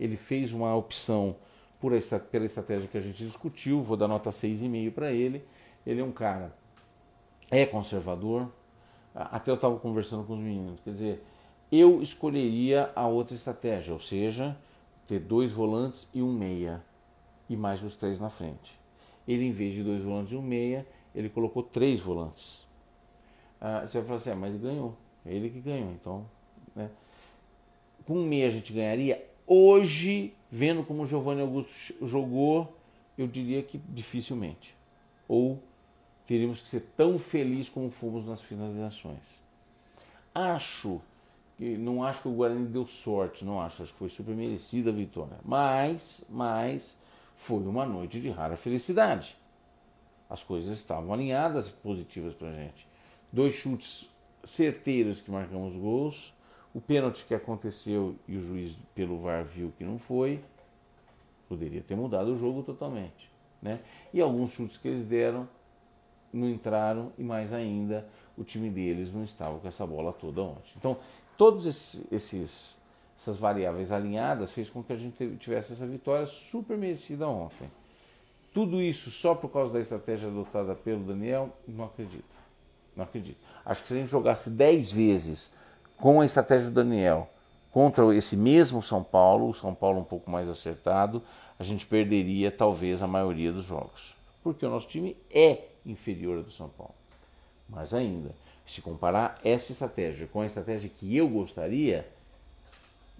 Ele 0.00 0.16
fez 0.16 0.52
uma 0.52 0.74
opção 0.74 1.36
por 1.80 1.92
esta, 1.92 2.18
pela 2.18 2.44
estratégia 2.44 2.88
que 2.88 2.98
a 2.98 3.00
gente 3.00 3.24
discutiu, 3.24 3.82
vou 3.82 3.96
dar 3.96 4.08
nota 4.08 4.30
6,5 4.30 4.92
para 4.92 5.12
ele. 5.12 5.44
Ele 5.86 6.00
é 6.00 6.04
um 6.04 6.12
cara, 6.12 6.52
é 7.50 7.64
conservador. 7.64 8.50
Até 9.14 9.50
eu 9.50 9.56
estava 9.56 9.78
conversando 9.78 10.24
com 10.24 10.34
os 10.34 10.38
meninos, 10.38 10.80
quer 10.80 10.90
dizer, 10.90 11.24
eu 11.70 12.00
escolheria 12.00 12.90
a 12.94 13.06
outra 13.06 13.34
estratégia, 13.34 13.92
ou 13.92 14.00
seja, 14.00 14.56
ter 15.06 15.18
dois 15.18 15.52
volantes 15.52 16.08
e 16.14 16.22
um 16.22 16.32
meia 16.32 16.82
e 17.48 17.56
mais 17.56 17.82
os 17.82 17.96
três 17.96 18.18
na 18.18 18.28
frente. 18.28 18.78
Ele, 19.26 19.44
em 19.44 19.52
vez 19.52 19.74
de 19.74 19.82
dois 19.82 20.02
volantes 20.02 20.32
e 20.32 20.36
um 20.36 20.42
meia, 20.42 20.86
ele 21.14 21.28
colocou 21.28 21.62
três 21.62 22.00
volantes. 22.00 22.66
Ah, 23.60 23.80
você 23.80 23.98
vai 23.98 24.06
falar 24.06 24.16
assim, 24.18 24.30
ah, 24.30 24.36
mas 24.36 24.56
ganhou. 24.56 24.94
É 25.26 25.34
ele 25.34 25.50
que 25.50 25.60
ganhou. 25.60 25.90
Então, 25.92 26.24
né? 26.74 26.90
com 28.06 28.14
um 28.14 28.24
meia 28.24 28.46
a 28.46 28.50
gente 28.50 28.72
ganharia. 28.72 29.22
Hoje, 29.46 30.32
vendo 30.50 30.82
como 30.84 31.02
o 31.02 31.06
Giovanni 31.06 31.42
Augusto 31.42 31.94
jogou, 32.06 32.76
eu 33.16 33.26
diria 33.26 33.62
que 33.62 33.78
dificilmente. 33.88 34.74
Ou 35.26 35.58
teríamos 36.28 36.60
que 36.60 36.68
ser 36.68 36.82
tão 36.94 37.18
felizes 37.18 37.70
como 37.70 37.90
fomos 37.90 38.26
nas 38.26 38.42
finalizações. 38.42 39.40
Acho 40.34 41.00
que 41.56 41.78
não 41.78 42.04
acho 42.04 42.22
que 42.22 42.28
o 42.28 42.34
Guarani 42.34 42.66
deu 42.66 42.86
sorte, 42.86 43.46
não 43.46 43.58
acho, 43.58 43.82
acho 43.82 43.94
que 43.94 43.98
foi 43.98 44.10
super 44.10 44.36
merecida 44.36 44.90
a 44.90 44.92
vitória. 44.92 45.38
Mas, 45.42 46.24
mas 46.28 47.00
foi 47.34 47.60
uma 47.60 47.86
noite 47.86 48.20
de 48.20 48.28
rara 48.28 48.56
felicidade. 48.56 49.36
As 50.28 50.42
coisas 50.42 50.76
estavam 50.76 51.14
alinhadas, 51.14 51.70
positivas 51.70 52.34
para 52.34 52.50
a 52.50 52.52
gente. 52.52 52.86
Dois 53.32 53.54
chutes 53.54 54.06
certeiros 54.44 55.22
que 55.22 55.30
marcamos 55.30 55.74
gols, 55.74 56.34
o 56.74 56.80
pênalti 56.80 57.24
que 57.24 57.34
aconteceu 57.34 58.14
e 58.28 58.36
o 58.36 58.42
juiz 58.42 58.76
pelo 58.94 59.18
VAR 59.18 59.44
viu 59.44 59.72
que 59.78 59.82
não 59.82 59.98
foi, 59.98 60.44
poderia 61.48 61.80
ter 61.80 61.96
mudado 61.96 62.34
o 62.34 62.36
jogo 62.36 62.62
totalmente. 62.62 63.30
Né? 63.62 63.80
E 64.12 64.20
alguns 64.20 64.52
chutes 64.52 64.76
que 64.76 64.88
eles 64.88 65.04
deram 65.04 65.48
não 66.32 66.48
entraram 66.48 67.12
e 67.18 67.22
mais 67.22 67.52
ainda 67.52 68.06
o 68.36 68.44
time 68.44 68.70
deles 68.70 69.12
não 69.12 69.24
estava 69.24 69.58
com 69.58 69.66
essa 69.66 69.86
bola 69.86 70.12
toda 70.12 70.42
ontem. 70.42 70.72
Então, 70.76 70.96
todos 71.36 71.66
esses 72.12 72.80
essas 73.18 73.36
variáveis 73.36 73.90
alinhadas 73.90 74.52
fez 74.52 74.70
com 74.70 74.80
que 74.80 74.92
a 74.92 74.96
gente 74.96 75.36
tivesse 75.38 75.72
essa 75.72 75.84
vitória 75.84 76.24
super 76.24 76.78
merecida 76.78 77.26
ontem. 77.26 77.68
Tudo 78.54 78.80
isso 78.80 79.10
só 79.10 79.34
por 79.34 79.48
causa 79.48 79.72
da 79.72 79.80
estratégia 79.80 80.28
adotada 80.28 80.72
pelo 80.76 81.02
Daniel? 81.02 81.50
Não 81.66 81.84
acredito. 81.84 82.22
Não 82.94 83.02
acredito. 83.02 83.38
Acho 83.64 83.82
que 83.82 83.88
se 83.88 83.94
a 83.94 83.96
gente 83.96 84.08
jogasse 84.08 84.50
10 84.50 84.92
vezes 84.92 85.52
com 85.96 86.20
a 86.20 86.24
estratégia 86.24 86.68
do 86.68 86.74
Daniel 86.74 87.28
contra 87.72 88.14
esse 88.14 88.36
mesmo 88.36 88.80
São 88.80 89.02
Paulo, 89.02 89.48
o 89.50 89.54
São 89.54 89.74
Paulo 89.74 89.98
um 89.98 90.04
pouco 90.04 90.30
mais 90.30 90.48
acertado, 90.48 91.20
a 91.58 91.64
gente 91.64 91.86
perderia 91.86 92.52
talvez 92.52 93.02
a 93.02 93.08
maioria 93.08 93.52
dos 93.52 93.64
jogos. 93.64 94.14
Porque 94.44 94.64
o 94.64 94.70
nosso 94.70 94.86
time 94.86 95.16
é 95.28 95.64
inferior 95.90 96.38
ao 96.38 96.44
do 96.44 96.50
São 96.50 96.68
Paulo. 96.68 96.94
Mas 97.68 97.92
ainda, 97.92 98.34
se 98.66 98.80
comparar 98.80 99.40
essa 99.44 99.72
estratégia 99.72 100.26
com 100.26 100.40
a 100.40 100.46
estratégia 100.46 100.90
que 100.90 101.16
eu 101.16 101.28
gostaria, 101.28 102.08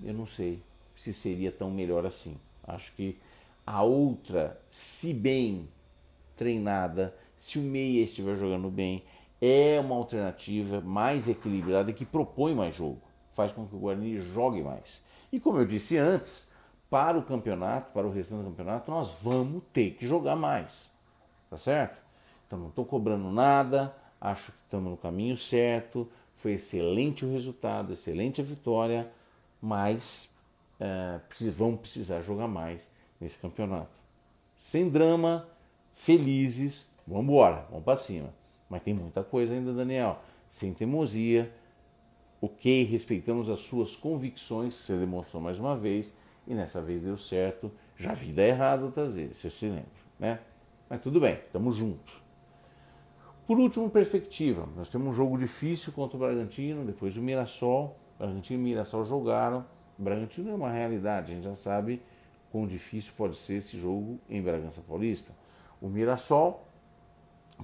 eu 0.03 0.15
não 0.15 0.27
sei 0.27 0.61
se 0.97 1.13
seria 1.13 1.51
tão 1.51 1.71
melhor 1.71 2.07
assim. 2.07 2.37
Acho 2.67 2.93
que 2.93 3.19
a 3.67 3.83
outra, 3.83 4.59
se 4.71 5.13
bem 5.13 5.69
treinada, 6.37 7.15
se 7.37 7.59
o 7.59 7.63
meia 7.63 8.03
estiver 8.03 8.35
jogando 8.37 8.71
bem, 8.71 9.03
é 9.41 9.79
uma 9.81 9.95
alternativa 9.95 10.81
mais 10.81 11.29
equilibrada 11.29 11.93
que 11.93 12.05
propõe 12.05 12.55
mais 12.55 12.75
jogo, 12.75 13.01
faz 13.33 13.53
com 13.53 13.67
que 13.67 13.75
o 13.75 13.79
Guarani 13.79 14.21
jogue 14.33 14.63
mais. 14.63 15.03
E 15.33 15.39
como 15.39 15.59
eu 15.59 15.67
disse 15.67 15.97
antes, 15.97 16.49
para 16.91 17.19
o 17.19 17.23
campeonato, 17.23 17.93
para 17.93 18.07
o 18.07 18.11
restante 18.11 18.43
do 18.43 18.51
campeonato, 18.51 18.91
nós 18.91 19.19
vamos 19.23 19.63
ter 19.73 19.93
que 19.93 20.07
jogar 20.07 20.35
mais. 20.35 20.91
Tá 21.51 21.57
certo? 21.57 22.08
Então 22.49 22.59
não 22.59 22.71
estou 22.71 22.85
cobrando 22.85 23.31
nada, 23.31 23.95
acho 24.21 24.51
que 24.51 24.59
estamos 24.65 24.91
no 24.91 24.97
caminho 24.97 25.37
certo, 25.37 26.09
foi 26.35 26.55
excelente 26.55 27.25
o 27.25 27.33
resultado, 27.33 27.93
excelente 27.93 28.41
a 28.41 28.45
vitória 28.45 29.09
mas 29.61 30.33
é, 30.79 31.21
vão 31.51 31.77
precisar 31.77 32.21
jogar 32.21 32.49
mais 32.49 32.91
nesse 33.21 33.39
campeonato. 33.39 33.99
Sem 34.57 34.89
drama, 34.89 35.47
felizes, 35.95 36.89
vamos 37.07 37.25
embora, 37.25 37.67
vamos 37.71 37.85
para 37.85 37.97
cima. 37.97 38.33
Mas 38.69 38.83
tem 38.83 38.95
muita 38.95 39.23
coisa 39.23 39.55
ainda, 39.55 39.73
Daniel. 39.73 40.21
Sem 40.49 40.73
teimosia, 40.73 41.53
ok, 42.41 42.85
respeitamos 42.85 43.51
as 43.51 43.61
suas 43.61 43.97
convicções, 43.97 44.75
você 44.75 44.97
demonstrou 44.97 45.43
mais 45.43 45.59
uma 45.59 45.77
vez, 45.77 46.15
e 46.47 46.55
nessa 46.55 46.81
vez 46.81 47.03
deu 47.03 47.19
certo. 47.19 47.71
Já 47.97 48.15
vi 48.15 48.33
dar 48.33 48.45
errado 48.45 48.85
outras 48.85 49.13
vezes, 49.13 49.39
você 49.39 49.51
se 49.51 49.67
lembra, 49.67 49.87
né? 50.19 50.41
Mas 50.89 51.03
tudo 51.03 51.21
bem, 51.21 51.35
estamos 51.35 51.77
juntos. 51.77 52.18
Por 53.49 53.59
último, 53.59 53.89
perspectiva. 53.89 54.69
Nós 54.77 54.91
temos 54.91 55.09
um 55.09 55.13
jogo 55.15 55.39
difícil 55.39 55.91
contra 55.95 56.19
o 56.19 56.21
Bragantino, 56.21 56.85
depois 56.85 57.17
o 57.17 57.23
Mirassol. 57.23 57.97
Bragantino 58.19 58.61
e 58.61 58.63
Mirassol 58.63 59.07
jogaram. 59.07 59.65
Bragantino 59.97 60.51
é 60.51 60.55
uma 60.55 60.71
realidade, 60.71 61.33
a 61.33 61.35
gente 61.35 61.45
já 61.45 61.55
sabe 61.55 62.03
quão 62.53 62.67
difícil 62.67 63.15
pode 63.17 63.37
ser 63.37 63.55
esse 63.55 63.79
jogo 63.79 64.21
em 64.29 64.43
Bragança 64.43 64.83
Paulista. 64.83 65.33
O 65.81 65.89
Mirassol, 65.89 66.69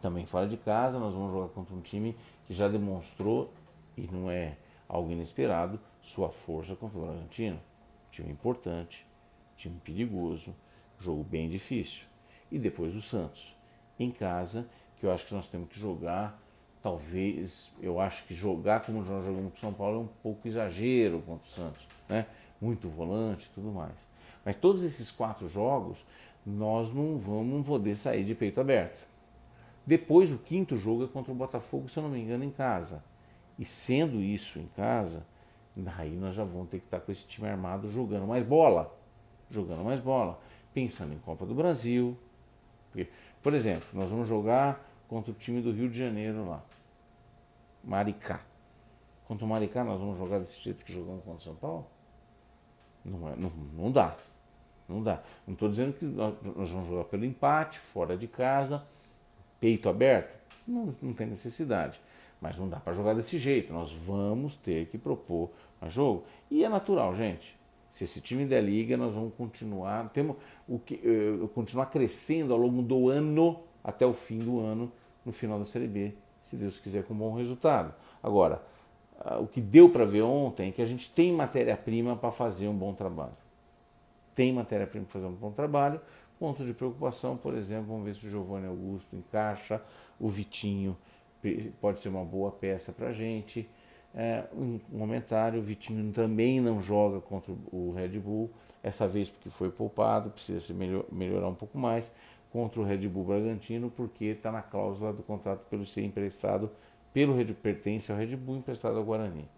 também 0.01 0.25
fora 0.25 0.49
de 0.49 0.57
casa, 0.57 0.99
nós 0.99 1.13
vamos 1.13 1.31
jogar 1.31 1.49
contra 1.49 1.75
um 1.75 1.83
time 1.83 2.17
que 2.47 2.55
já 2.55 2.67
demonstrou, 2.67 3.53
e 3.95 4.09
não 4.11 4.31
é 4.31 4.57
algo 4.89 5.11
inesperado, 5.11 5.79
sua 6.01 6.31
força 6.31 6.75
contra 6.75 6.99
o 6.99 7.03
Bragantino. 7.03 7.61
Time 8.11 8.33
importante, 8.33 9.07
time 9.55 9.79
perigoso, 9.85 10.55
jogo 10.99 11.23
bem 11.23 11.47
difícil. 11.47 12.07
E 12.51 12.59
depois 12.59 12.97
o 12.97 13.03
Santos, 13.03 13.55
em 13.99 14.11
casa, 14.11 14.67
que 14.99 15.07
eu 15.07 15.13
acho 15.13 15.27
que 15.27 15.35
nós 15.35 15.47
temos 15.47 15.69
que 15.69 15.79
jogar 15.79 16.41
talvez, 16.85 17.73
eu 17.81 17.99
acho 17.99 18.27
que 18.27 18.35
jogar 18.35 18.81
como 18.81 18.99
nós 18.99 19.25
jogamos 19.25 19.53
com 19.53 19.59
São 19.59 19.73
Paulo 19.73 19.97
é 19.97 20.01
um 20.03 20.09
pouco 20.23 20.47
exagero 20.47 21.23
contra 21.23 21.47
o 21.47 21.51
Santos, 21.51 21.83
né? 22.07 22.27
Muito 22.61 22.91
volante 22.91 23.47
e 23.47 23.55
tudo 23.55 23.73
mais. 23.73 24.07
Mas 24.45 24.55
todos 24.57 24.83
esses 24.83 25.11
quatro 25.11 25.49
jogos, 25.49 26.05
nós 26.45 26.93
não 26.93 27.17
vamos 27.17 27.67
poder 27.67 27.95
sair 27.95 28.23
de 28.23 28.35
peito 28.35 28.61
aberto. 28.61 29.07
Depois, 29.87 30.31
o 30.31 30.37
quinto 30.37 30.77
jogo 30.77 31.05
é 31.05 31.07
contra 31.07 31.33
o 31.33 31.35
Botafogo, 31.35 31.89
se 31.89 31.99
eu 31.99 32.03
não 32.03 32.11
me 32.11 32.21
engano, 32.21 32.45
em 32.45 32.51
casa. 32.51 33.03
E 33.59 33.65
sendo 33.65 34.21
isso 34.21 34.59
em 34.59 34.67
casa, 34.77 35.25
daí 35.75 36.11
nós 36.11 36.35
já 36.35 36.45
vamos 36.45 36.69
ter 36.69 36.81
que 36.81 36.87
estar 36.87 37.01
com 37.01 37.11
esse 37.11 37.27
time 37.27 37.49
armado 37.49 37.91
jogando 37.91 38.27
mais 38.27 38.45
bola. 38.47 38.95
Jogando 39.49 39.83
mais 39.83 40.01
bola. 40.01 40.39
Pensando 40.75 41.15
em 41.15 41.19
Copa 41.19 41.47
do 41.47 41.55
Brasil. 41.55 42.15
Porque, 42.91 43.11
por 43.45 43.53
exemplo, 43.53 43.87
nós 43.93 44.09
vamos 44.09 44.27
jogar 44.27 44.83
contra 45.07 45.31
o 45.31 45.35
time 45.35 45.61
do 45.61 45.71
Rio 45.71 45.91
de 45.91 45.99
Janeiro 45.99 46.49
lá. 46.49 46.63
Maricá. 47.85 48.41
Contra 49.27 49.45
o 49.45 49.49
Maricá 49.49 49.85
nós 49.85 50.01
vamos 50.01 50.17
jogar 50.17 50.39
desse 50.39 50.59
jeito 50.63 50.83
que 50.83 50.91
jogamos 50.91 51.23
contra 51.23 51.39
o 51.39 51.43
São 51.43 51.55
Paulo? 51.55 51.87
Não, 53.05 53.29
é, 53.29 53.37
não, 53.37 53.53
não 53.77 53.93
dá. 53.93 54.17
Não 54.89 55.03
dá. 55.03 55.23
Não 55.47 55.53
estou 55.53 55.69
dizendo 55.69 55.93
que 55.93 56.07
nós 56.07 56.71
vamos 56.71 56.87
jogar 56.87 57.05
pelo 57.05 57.27
empate, 57.27 57.79
fora 57.79 58.17
de 58.17 58.27
casa, 58.27 58.83
peito 59.61 59.91
aberto. 59.91 60.39
Não, 60.67 60.95
não 61.03 61.13
tem 61.13 61.27
necessidade. 61.27 62.01
Mas 62.41 62.57
não 62.57 62.67
dá 62.67 62.81
para 62.81 62.95
jogar 62.95 63.15
desse 63.15 63.37
jeito. 63.37 63.75
Nós 63.75 63.93
vamos 63.93 64.57
ter 64.57 64.87
que 64.87 64.97
propor 64.97 65.51
a 65.83 65.91
jogo. 65.91 66.25
E 66.51 66.65
é 66.65 66.69
natural, 66.71 67.15
gente. 67.15 67.55
Se 67.95 68.03
esse 68.03 68.21
time 68.21 68.45
der 68.45 68.61
liga, 68.61 68.97
nós 68.97 69.15
vamos 69.15 69.33
continuar, 69.35 70.11
temos 70.11 70.37
o 70.69 70.81
que, 70.81 70.97
uh, 70.97 71.47
continuar 71.49 71.87
crescendo 71.87 72.53
ao 72.53 72.59
longo 72.59 72.83
do 72.83 73.09
ano 73.09 73.61
até 73.85 74.05
o 74.05 74.13
fim 74.13 74.41
do 74.41 74.59
ano, 74.59 74.91
no 75.25 75.33
final 75.33 75.61
da 75.61 75.65
Série 75.65 75.87
B, 75.87 76.13
se 76.43 76.57
Deus 76.57 76.81
quiser 76.81 77.05
com 77.05 77.15
bom 77.15 77.33
resultado. 77.35 77.95
Agora, 78.21 78.61
uh, 79.21 79.41
o 79.41 79.47
que 79.47 79.61
deu 79.61 79.89
para 79.89 80.05
ver 80.05 80.23
ontem 80.23 80.71
é 80.71 80.73
que 80.73 80.83
a 80.83 80.87
gente 80.87 81.09
tem 81.13 81.33
matéria-prima 81.33 82.17
para 82.17 82.33
fazer 82.33 82.67
um 82.67 82.75
bom 82.75 82.93
trabalho. 82.93 83.37
Tem 84.35 84.53
matéria-prima 84.53 85.07
para 85.07 85.13
fazer 85.13 85.27
um 85.27 85.37
bom 85.37 85.53
trabalho. 85.53 86.01
Pontos 86.37 86.67
de 86.67 86.75
preocupação, 86.75 87.37
por 87.37 87.55
exemplo, 87.55 87.87
vamos 87.87 88.05
ver 88.07 88.17
se 88.17 88.27
o 88.27 88.31
Giovanni 88.31 88.67
Augusto 88.67 89.15
encaixa, 89.15 89.81
o 90.19 90.29
Vitinho 90.29 90.97
pode 91.81 92.01
ser 92.01 92.09
uma 92.09 92.25
boa 92.25 92.51
peça 92.51 92.93
para 92.93 93.11
a 93.11 93.13
gente. 93.13 93.69
É, 94.15 94.45
um 94.55 94.79
comentário: 94.79 95.59
o 95.59 95.63
Vitinho 95.63 96.13
também 96.13 96.61
não 96.61 96.81
joga 96.81 97.21
contra 97.21 97.53
o 97.73 97.93
Red 97.93 98.21
Bull, 98.21 98.51
essa 98.83 99.09
vez 99.09 99.29
porque 99.29 99.51
foi 99.51 99.71
poupado, 99.71 100.31
precisa 100.31 100.61
se 100.61 100.73
melhor, 100.73 101.05
melhorar 101.11 101.49
um 101.49 101.55
pouco 101.55 101.77
mais. 101.79 102.11
Contra 102.53 102.81
o 102.81 102.85
Red 102.85 103.09
Bull 103.09 103.25
Bragantino, 103.25 103.91
porque 103.91 104.27
está 104.27 104.53
na 104.53 104.63
cláusula 104.63 105.13
do 105.13 105.25
contrato 105.25 105.67
pelo 105.69 105.85
ser 105.85 106.03
emprestado 106.05 106.71
pelo 107.13 107.35
Red 107.35 107.47
pertence 107.55 108.13
ao 108.13 108.19
Red 108.19 108.37
Bull 108.37 108.59
emprestado 108.59 108.97
ao 108.97 109.05
Guarani. 109.05 109.49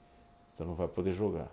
Então 0.54 0.66
não 0.66 0.74
vai 0.74 0.88
poder 0.88 1.12
jogar. 1.12 1.50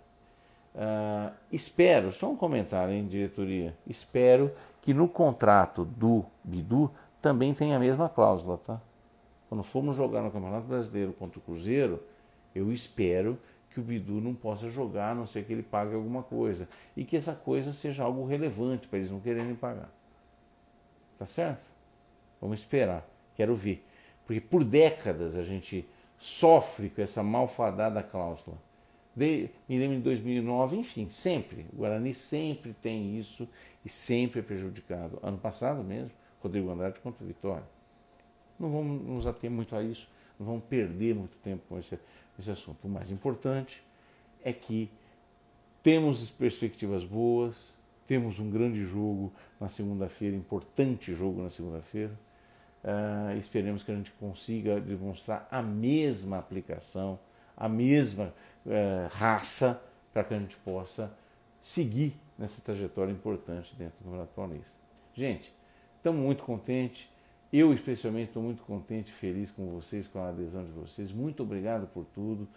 Uh, 0.74 1.32
espero, 1.52 2.12
só 2.12 2.32
um 2.32 2.36
comentário, 2.36 2.94
hein, 2.94 3.06
diretoria. 3.06 3.78
Espero 3.86 4.52
que 4.82 4.94
no 4.94 5.08
contrato 5.08 5.86
do 5.86 6.26
Bidu 6.44 6.90
também 7.22 7.54
tenha 7.54 7.78
a 7.78 7.80
mesma 7.80 8.10
cláusula, 8.10 8.58
tá? 8.58 8.82
Quando 9.48 9.64
formos 9.64 9.96
jogar 9.96 10.22
no 10.22 10.32
Campeonato 10.32 10.66
Brasileiro 10.66 11.14
contra 11.14 11.40
o 11.40 11.42
Cruzeiro, 11.42 12.02
eu 12.54 12.72
espero 12.72 13.38
que 13.70 13.80
o 13.80 13.84
Bidu 13.84 14.22
não 14.22 14.36
possa 14.36 14.70
jogar, 14.70 15.12
a 15.12 15.16
não 15.16 15.26
ser 15.26 15.44
que 15.46 15.52
ele 15.52 15.64
pague 15.64 15.96
alguma 15.96 16.22
coisa. 16.22 16.68
E 16.96 17.04
que 17.04 17.18
essa 17.18 17.34
coisa 17.34 17.74
seja 17.74 18.04
algo 18.04 18.26
relevante 18.26 18.88
para 18.88 19.00
eles 19.00 19.10
não 19.10 19.20
quererem 19.20 19.56
pagar. 19.56 19.92
Tá 21.18 21.26
certo? 21.26 21.72
Vamos 22.40 22.60
esperar. 22.60 23.08
Quero 23.36 23.56
ver. 23.56 23.84
Porque 24.26 24.40
por 24.40 24.64
décadas 24.64 25.36
a 25.36 25.44
gente 25.44 25.88
sofre 26.20 26.90
com 26.90 27.02
essa 27.02 27.24
malfadada 27.24 28.02
cláusula. 28.04 28.58
De, 29.16 29.50
me 29.68 29.78
lembro 29.78 29.98
de 29.98 30.04
2009, 30.04 30.78
enfim, 30.78 31.10
sempre. 31.10 31.66
O 31.74 31.78
Guarani 31.78 32.14
sempre 32.14 32.74
tem 32.74 33.18
isso 33.18 33.48
e 33.86 33.90
sempre 33.90 34.40
é 34.40 34.44
prejudicado. 34.44 35.20
Ano 35.22 35.38
passado 35.38 35.84
mesmo, 35.84 36.12
Rodrigo 36.42 36.70
Andrade 36.70 37.00
contra 37.00 37.26
Vitória. 37.26 37.64
Não 38.60 38.70
vamos 38.70 39.02
nos 39.06 39.28
ater 39.28 39.52
muito 39.52 39.76
a 39.76 39.84
isso, 39.84 40.08
não 40.40 40.46
vamos 40.46 40.64
perder 40.66 41.16
muito 41.16 41.36
tempo 41.38 41.64
com 41.68 41.78
esse, 41.78 42.00
esse 42.40 42.52
assunto. 42.52 42.86
O 42.86 42.90
mais 42.90 43.12
importante 43.12 43.84
é 44.44 44.52
que 44.52 44.90
temos 45.82 46.30
perspectivas 46.30 47.04
boas, 47.04 47.74
temos 48.08 48.40
um 48.40 48.50
grande 48.50 48.84
jogo 48.84 49.32
na 49.60 49.68
segunda-feira, 49.68 50.36
importante 50.36 51.14
jogo 51.14 51.42
na 51.42 51.50
segunda-feira. 51.50 52.18
Uh, 52.84 53.38
esperemos 53.38 53.82
que 53.82 53.92
a 53.92 53.96
gente 53.96 54.12
consiga 54.12 54.80
demonstrar 54.80 55.48
a 55.50 55.62
mesma 55.62 56.38
aplicação, 56.38 57.18
a 57.56 57.70
mesma 57.70 58.34
uh, 58.66 59.08
raça, 59.12 59.82
para 60.14 60.24
que 60.24 60.34
a 60.34 60.40
gente 60.40 60.58
possa 60.58 61.12
seguir 61.62 62.14
nessa 62.38 62.62
trajetória 62.62 63.12
importante 63.12 63.74
dentro 63.76 63.98
do 64.00 64.04
Campeonato 64.04 64.34
Paulista. 64.34 64.74
Gente, 65.14 65.54
estamos 65.98 66.22
muito 66.22 66.44
contentes. 66.44 67.08
Eu, 67.54 67.72
especialmente, 67.72 68.30
estou 68.30 68.42
muito 68.42 68.64
contente 68.64 69.12
e 69.12 69.14
feliz 69.14 69.52
com 69.52 69.68
vocês, 69.68 70.08
com 70.08 70.18
a 70.18 70.30
adesão 70.30 70.66
de 70.66 70.72
vocês. 70.72 71.12
Muito 71.12 71.44
obrigado 71.44 71.86
por 71.86 72.04
tudo. 72.06 72.48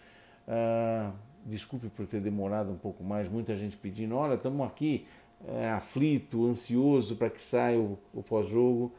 Ah, 0.47 1.11
desculpe 1.45 1.87
por 1.87 2.07
ter 2.07 2.19
demorado 2.19 2.71
um 2.71 2.77
pouco 2.77 3.03
mais. 3.03 3.29
Muita 3.29 3.55
gente 3.55 3.77
pedindo: 3.77 4.15
olha, 4.15 4.33
estamos 4.33 4.65
aqui 4.65 5.05
é, 5.47 5.69
aflito, 5.69 6.47
ansioso 6.47 7.15
para 7.15 7.29
que 7.29 7.39
saia 7.39 7.79
o, 7.79 7.99
o 8.11 8.23
pós-jogo. 8.23 8.91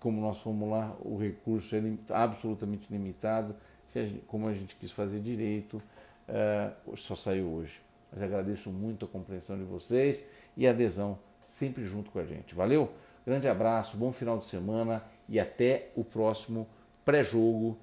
Como 0.00 0.20
nós 0.20 0.38
fomos 0.40 0.68
lá, 0.68 0.96
o 1.00 1.16
recurso 1.16 1.76
é 1.76 1.82
absolutamente 2.08 2.88
limitado. 2.90 3.54
A 3.94 3.98
gente, 4.02 4.24
como 4.26 4.48
a 4.48 4.52
gente 4.52 4.74
quis 4.74 4.90
fazer 4.90 5.20
direito, 5.20 5.80
é, 6.26 6.72
só 6.96 7.14
saiu 7.14 7.46
hoje. 7.46 7.80
Mas 8.10 8.20
agradeço 8.20 8.68
muito 8.68 9.04
a 9.04 9.08
compreensão 9.08 9.56
de 9.56 9.62
vocês 9.62 10.24
e 10.56 10.66
a 10.66 10.70
adesão 10.70 11.20
sempre 11.46 11.84
junto 11.84 12.10
com 12.10 12.18
a 12.18 12.24
gente. 12.24 12.52
Valeu? 12.52 12.90
Grande 13.26 13.48
abraço, 13.48 13.96
bom 13.96 14.10
final 14.10 14.38
de 14.38 14.46
semana 14.46 15.02
e 15.28 15.38
até 15.38 15.90
o 15.94 16.02
próximo 16.02 16.66
pré-jogo, 17.04 17.78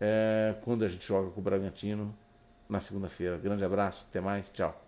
é, 0.00 0.54
quando 0.62 0.84
a 0.84 0.88
gente 0.88 1.06
joga 1.06 1.30
com 1.30 1.40
o 1.40 1.42
Bragantino 1.42 2.14
na 2.68 2.80
segunda-feira. 2.80 3.36
Grande 3.38 3.64
abraço, 3.64 4.06
até 4.08 4.20
mais, 4.20 4.50
tchau. 4.50 4.81